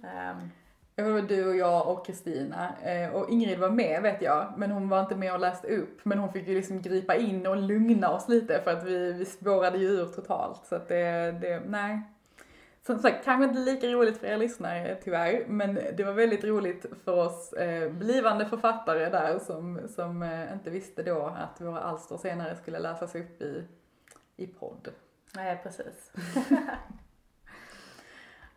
Ja, 0.96 1.04
det 1.04 1.12
var 1.12 1.22
du 1.22 1.48
och 1.48 1.56
jag 1.56 1.88
och 1.88 2.06
Kristina. 2.06 2.70
Eh, 2.84 3.16
och 3.16 3.30
Ingrid 3.30 3.60
var 3.60 3.70
med 3.70 4.02
vet 4.02 4.22
jag, 4.22 4.54
men 4.58 4.72
hon 4.72 4.90
var 4.90 5.00
inte 5.00 5.16
med 5.16 5.34
och 5.34 5.40
läste 5.40 5.68
upp. 5.68 6.00
Men 6.04 6.18
hon 6.18 6.34
fick 6.34 6.48
ju 6.48 6.56
liksom 6.56 6.82
gripa 6.82 7.16
in 7.16 7.48
och 7.48 7.58
lugna 7.58 8.10
oss 8.10 8.30
lite 8.30 8.62
för 8.64 8.72
att 8.72 8.84
vi, 8.84 9.14
vi 9.14 9.26
spårade 9.26 9.78
ju 9.78 9.88
ur 9.88 10.06
totalt. 10.06 10.66
Så 10.66 10.76
att 10.76 10.88
det, 10.88 11.32
det, 11.42 11.62
nej. 11.66 12.02
Som 12.88 13.00
sagt, 13.00 13.26
kanske 13.26 13.44
inte 13.44 13.60
lika 13.60 13.88
roligt 13.88 14.18
för 14.18 14.28
er 14.28 14.38
lyssnare 14.38 14.98
tyvärr, 15.04 15.46
men 15.48 15.74
det 15.74 16.04
var 16.04 16.14
väldigt 16.14 16.44
roligt 16.44 16.86
för 17.04 17.16
oss 17.16 17.54
eh, 17.54 17.92
blivande 17.92 18.46
författare 18.46 19.10
där 19.10 19.40
som, 19.40 19.80
som 19.90 20.24
eh, 20.24 20.54
inte 20.54 20.70
visste 20.70 21.04
då 21.04 21.26
att 21.26 21.62
våra 21.62 21.80
alster 21.80 22.18
senare 22.18 22.56
skulle 22.56 22.80
läsas 22.80 23.16
upp 23.16 23.42
i, 23.42 23.64
i 24.36 24.48
podd. 24.48 24.90
nej, 25.36 25.60
precis. 25.64 26.12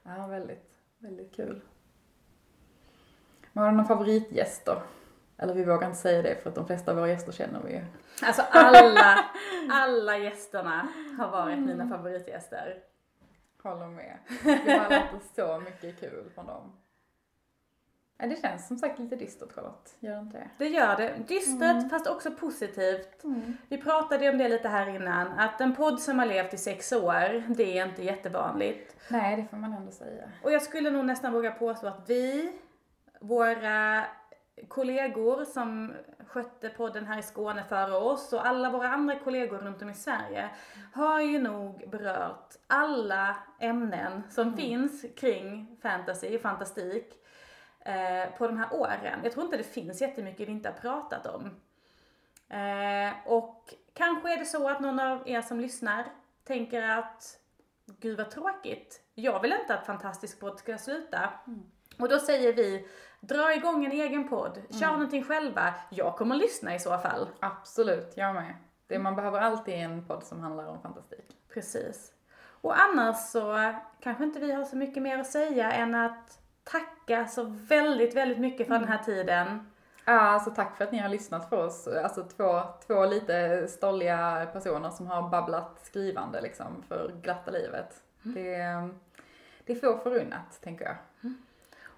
Ja, 0.03 0.27
väldigt, 0.27 0.79
väldigt 0.99 1.37
kul. 1.37 1.61
Men 3.53 3.64
har 3.64 3.71
du 3.71 3.77
någon 3.77 3.87
favoritgäst 3.87 4.64
då? 4.66 4.83
Eller 5.37 5.55
vi 5.55 5.64
vågar 5.64 5.87
inte 5.87 5.99
säga 5.99 6.23
det 6.23 6.43
för 6.43 6.49
att 6.49 6.55
de 6.55 6.66
flesta 6.66 6.90
av 6.90 6.97
våra 6.97 7.09
gäster 7.09 7.33
känner 7.33 7.61
vi 7.62 7.73
ju. 7.73 7.85
Alltså 8.23 8.43
alla, 8.51 9.25
alla 9.71 10.19
gästerna 10.19 10.88
har 11.19 11.31
varit 11.31 11.59
mina 11.59 11.88
favoritgäster. 11.88 12.83
Håller 13.62 13.87
med. 13.87 14.18
Vi 14.42 14.73
har 14.73 14.88
lärt 14.90 15.14
oss 15.14 15.35
så 15.35 15.61
mycket 15.61 16.01
kul 16.01 16.31
från 16.35 16.46
dem. 16.46 16.73
Ja, 18.18 18.27
det 18.27 18.42
känns 18.42 18.68
som 18.68 18.77
sagt 18.77 18.99
lite 18.99 19.16
dystert 19.16 19.53
Charlotte, 19.53 19.96
gör 20.01 20.14
det 20.14 20.20
inte 20.20 20.38
det? 20.38 20.51
Det 20.59 20.68
gör 20.68 20.96
det. 20.96 21.14
Dystert 21.29 21.90
fast 21.90 22.07
också 22.07 22.31
positivt. 22.31 23.23
Vi 23.68 23.79
pratade 23.79 24.25
ju 24.25 24.31
om 24.31 24.38
det 24.38 24.49
lite 24.49 24.68
här 24.68 24.88
innan, 24.88 25.27
att 25.38 25.61
en 25.61 25.77
podd 25.77 26.01
som 26.01 26.18
har 26.18 26.27
levt 26.27 26.55
i 26.55 26.57
sex 26.57 26.92
år, 26.92 27.55
det 27.55 27.79
är 27.79 27.87
inte 27.87 28.05
jättevanligt. 28.05 28.96
Nej, 29.09 29.37
det 29.37 29.46
får 29.51 29.57
man 29.57 29.73
ändå 29.73 29.92
säga. 29.92 30.31
Och 30.42 30.53
jag 30.53 30.62
skulle 30.62 30.90
nog 30.90 31.05
nästan 31.05 31.33
våga 31.33 31.51
påstå 31.51 31.87
att 31.87 32.11
vi, 32.11 32.53
våra 33.20 34.05
kollegor 34.68 35.44
som 35.44 35.92
skötte 36.31 36.69
podden 36.69 37.07
här 37.07 37.19
i 37.19 37.23
Skåne 37.23 37.64
före 37.64 37.97
oss 37.97 38.33
och 38.33 38.47
alla 38.47 38.71
våra 38.71 38.88
andra 38.88 39.19
kollegor 39.19 39.59
runt 39.59 39.83
om 39.83 39.90
i 39.90 39.95
Sverige 39.95 40.51
har 40.93 41.21
ju 41.21 41.38
nog 41.38 41.90
berört 41.90 42.55
alla 42.66 43.37
ämnen 43.59 44.23
som 44.31 44.57
finns 44.57 45.05
kring 45.16 45.77
fantasy 45.83 46.37
och 46.37 46.43
fantastik 46.43 47.14
eh, 47.81 48.38
på 48.38 48.47
de 48.47 48.57
här 48.57 48.75
åren. 48.75 49.21
Jag 49.23 49.33
tror 49.33 49.45
inte 49.45 49.57
det 49.57 49.62
finns 49.64 50.01
jättemycket 50.01 50.49
vi 50.49 50.53
inte 50.53 50.69
har 50.69 50.77
pratat 50.77 51.27
om. 51.27 51.45
Eh, 52.49 53.12
och 53.27 53.75
kanske 53.95 54.33
är 54.33 54.38
det 54.38 54.45
så 54.45 54.69
att 54.69 54.81
någon 54.81 55.01
av 55.01 55.29
er 55.29 55.43
som 55.43 55.61
lyssnar 55.61 56.05
tänker 56.45 56.83
att 56.83 57.38
gud 57.87 58.19
vad 58.19 58.31
tråkigt. 58.31 59.03
Jag 59.14 59.40
vill 59.40 59.53
inte 59.61 59.75
att 59.75 59.87
Fantastisk 59.87 60.40
podd 60.40 60.59
ska 60.59 60.79
sluta. 60.79 61.33
Och 62.01 62.09
då 62.09 62.19
säger 62.19 62.53
vi, 62.53 62.87
dra 63.21 63.55
igång 63.55 63.85
en 63.85 63.93
egen 63.93 64.29
podd, 64.29 64.59
kör 64.81 64.93
någonting 64.93 65.25
själva. 65.25 65.75
Jag 65.91 66.17
kommer 66.17 66.35
att 66.35 66.41
lyssna 66.41 66.75
i 66.75 66.79
så 66.79 66.99
fall. 66.99 67.29
Absolut, 67.41 68.13
jag 68.17 68.35
med. 68.35 68.55
Det, 68.87 68.99
man 68.99 69.17
behöver 69.17 69.41
alltid 69.41 69.75
en 69.75 70.05
podd 70.05 70.25
som 70.25 70.41
handlar 70.41 70.67
om 70.67 70.83
fantastik. 70.83 71.37
Precis. 71.55 72.13
Och 72.63 72.81
annars 72.81 73.17
så 73.17 73.75
kanske 74.01 74.25
inte 74.25 74.41
vi 74.41 74.53
har 74.53 74.65
så 74.65 74.77
mycket 74.77 75.03
mer 75.03 75.19
att 75.19 75.27
säga 75.27 75.73
än 75.73 75.95
att 75.95 76.39
tacka 76.65 77.27
så 77.27 77.45
väldigt, 77.49 78.17
väldigt 78.17 78.39
mycket 78.39 78.67
för 78.67 78.79
den 78.79 78.89
här 78.89 79.05
tiden. 79.05 79.71
Ja, 80.05 80.21
alltså 80.21 80.51
tack 80.51 80.77
för 80.77 80.85
att 80.85 80.93
ni 80.93 80.99
har 80.99 81.09
lyssnat 81.09 81.51
på 81.51 81.57
oss. 81.57 81.87
Alltså 81.87 82.23
två, 82.23 82.61
två 82.87 83.07
lite 83.07 83.69
stolliga 83.69 84.49
personer 84.53 84.91
som 84.91 85.07
har 85.07 85.29
babblat 85.29 85.81
skrivande 85.83 86.41
liksom 86.41 86.83
för 86.89 87.13
glatta 87.23 87.51
livet. 87.51 88.03
Det, 88.23 88.89
det 89.65 89.73
är 89.73 89.77
få 89.77 89.99
förunnat, 89.99 90.61
tänker 90.63 90.85
jag. 90.85 90.97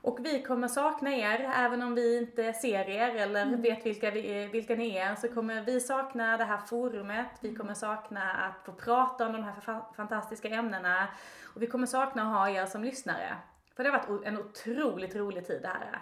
Och 0.03 0.19
vi 0.25 0.43
kommer 0.43 0.69
sakna 0.69 1.11
er, 1.17 1.53
även 1.57 1.83
om 1.83 1.95
vi 1.95 2.19
inte 2.19 2.53
ser 2.53 2.89
er 2.91 3.17
eller 3.17 3.57
vet 3.57 3.87
vilka, 3.87 4.11
vi, 4.11 4.47
vilka 4.47 4.75
ni 4.75 4.97
är, 4.97 5.15
så 5.15 5.29
kommer 5.29 5.63
vi 5.63 5.81
sakna 5.81 6.37
det 6.37 6.45
här 6.45 6.59
forumet, 6.59 7.27
vi 7.41 7.55
kommer 7.55 7.75
sakna 7.75 8.33
att 8.33 8.65
få 8.67 8.73
prata 8.73 9.27
om 9.27 9.33
de 9.33 9.43
här 9.43 9.53
fa- 9.61 9.95
fantastiska 9.97 10.49
ämnena 10.49 11.09
och 11.55 11.63
vi 11.63 11.67
kommer 11.67 11.87
sakna 11.87 12.23
att 12.23 12.29
ha 12.29 12.49
er 12.51 12.67
som 12.67 12.85
lyssnare. 12.85 13.37
För 13.77 13.85
det 13.85 13.91
har 13.91 13.99
varit 13.99 14.25
en 14.25 14.39
otroligt 14.39 15.15
rolig 15.17 15.47
tid 15.47 15.63
det 15.63 15.69
här. 15.69 16.01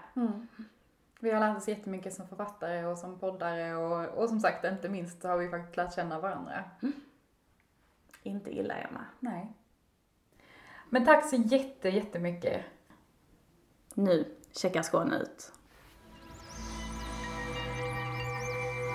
Vi 1.21 1.31
har 1.31 1.41
lärt 1.41 1.57
oss 1.57 1.69
jättemycket 1.69 2.15
som 2.15 2.29
författare 2.29 2.85
och 2.85 2.99
som 2.99 3.19
poddare 3.19 3.75
och, 3.75 4.19
och 4.23 4.29
som 4.29 4.41
sagt, 4.41 4.65
inte 4.65 4.89
minst 4.89 5.23
så 5.23 5.29
har 5.29 5.37
vi 5.37 5.49
faktiskt 5.49 5.77
lärt 5.77 5.95
känna 5.95 6.21
varandra. 6.21 6.65
Inte 8.23 8.51
illa 8.51 8.75
Emma. 8.75 9.05
Nej. 9.21 9.53
Men 10.89 11.05
tack 11.05 11.29
så 11.31 11.37
jätte, 11.37 11.89
jättemycket. 11.89 12.65
Nu 13.95 14.25
checkar 14.53 14.83
Skåne 14.83 15.17
ut. 15.17 15.53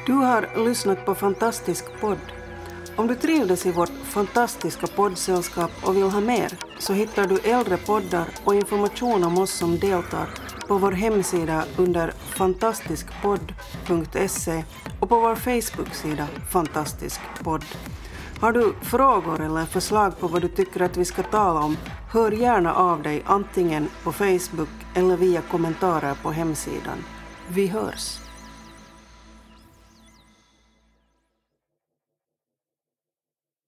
Du 0.06 0.14
har 0.14 0.66
lyssnat 0.66 1.06
på 1.06 1.16
Fantastisk 1.16 1.86
podd. 2.02 2.18
Om 2.96 3.08
du 3.08 3.16
trivdes 3.16 3.66
i 3.66 3.72
vårt 3.72 3.90
fantastiska 3.90 4.88
poddsällskap 4.88 5.72
och 5.84 5.96
vill 5.96 6.04
ha 6.04 6.22
mer 6.22 6.58
så 6.80 6.94
hittar 6.94 7.28
du 7.28 7.40
äldre 7.40 7.78
poddar 7.78 8.28
och 8.44 8.56
information 8.56 9.24
om 9.24 9.38
oss 9.38 9.52
som 9.52 9.80
deltar 9.80 10.30
på 10.68 10.78
vår 10.78 10.92
hemsida 10.92 11.66
under 11.78 12.12
fantastiskpodd.se 12.12 14.64
och 15.00 15.10
på 15.10 15.20
vår 15.20 15.36
Facebook-sida 15.36 16.28
Fantastisk 16.52 17.22
podd. 17.44 17.66
Har 18.46 18.52
du 18.52 18.74
frågor 18.82 19.42
eller 19.42 19.66
förslag 19.66 20.20
på 20.20 20.28
vad 20.28 20.42
du 20.42 20.48
tycker 20.48 20.82
att 20.82 20.98
vi 20.98 21.06
ska 21.06 21.24
tala 21.24 21.60
om, 21.60 21.78
hör 22.12 22.32
gärna 22.32 22.74
av 22.74 23.02
dig 23.04 23.24
antingen 23.26 23.88
på 24.04 24.12
Facebook 24.12 24.70
eller 24.96 25.18
via 25.18 25.42
kommentarer 25.42 26.16
på 26.24 26.32
hemsidan. 26.32 26.98
Vi 27.48 27.68
hörs! 27.68 28.25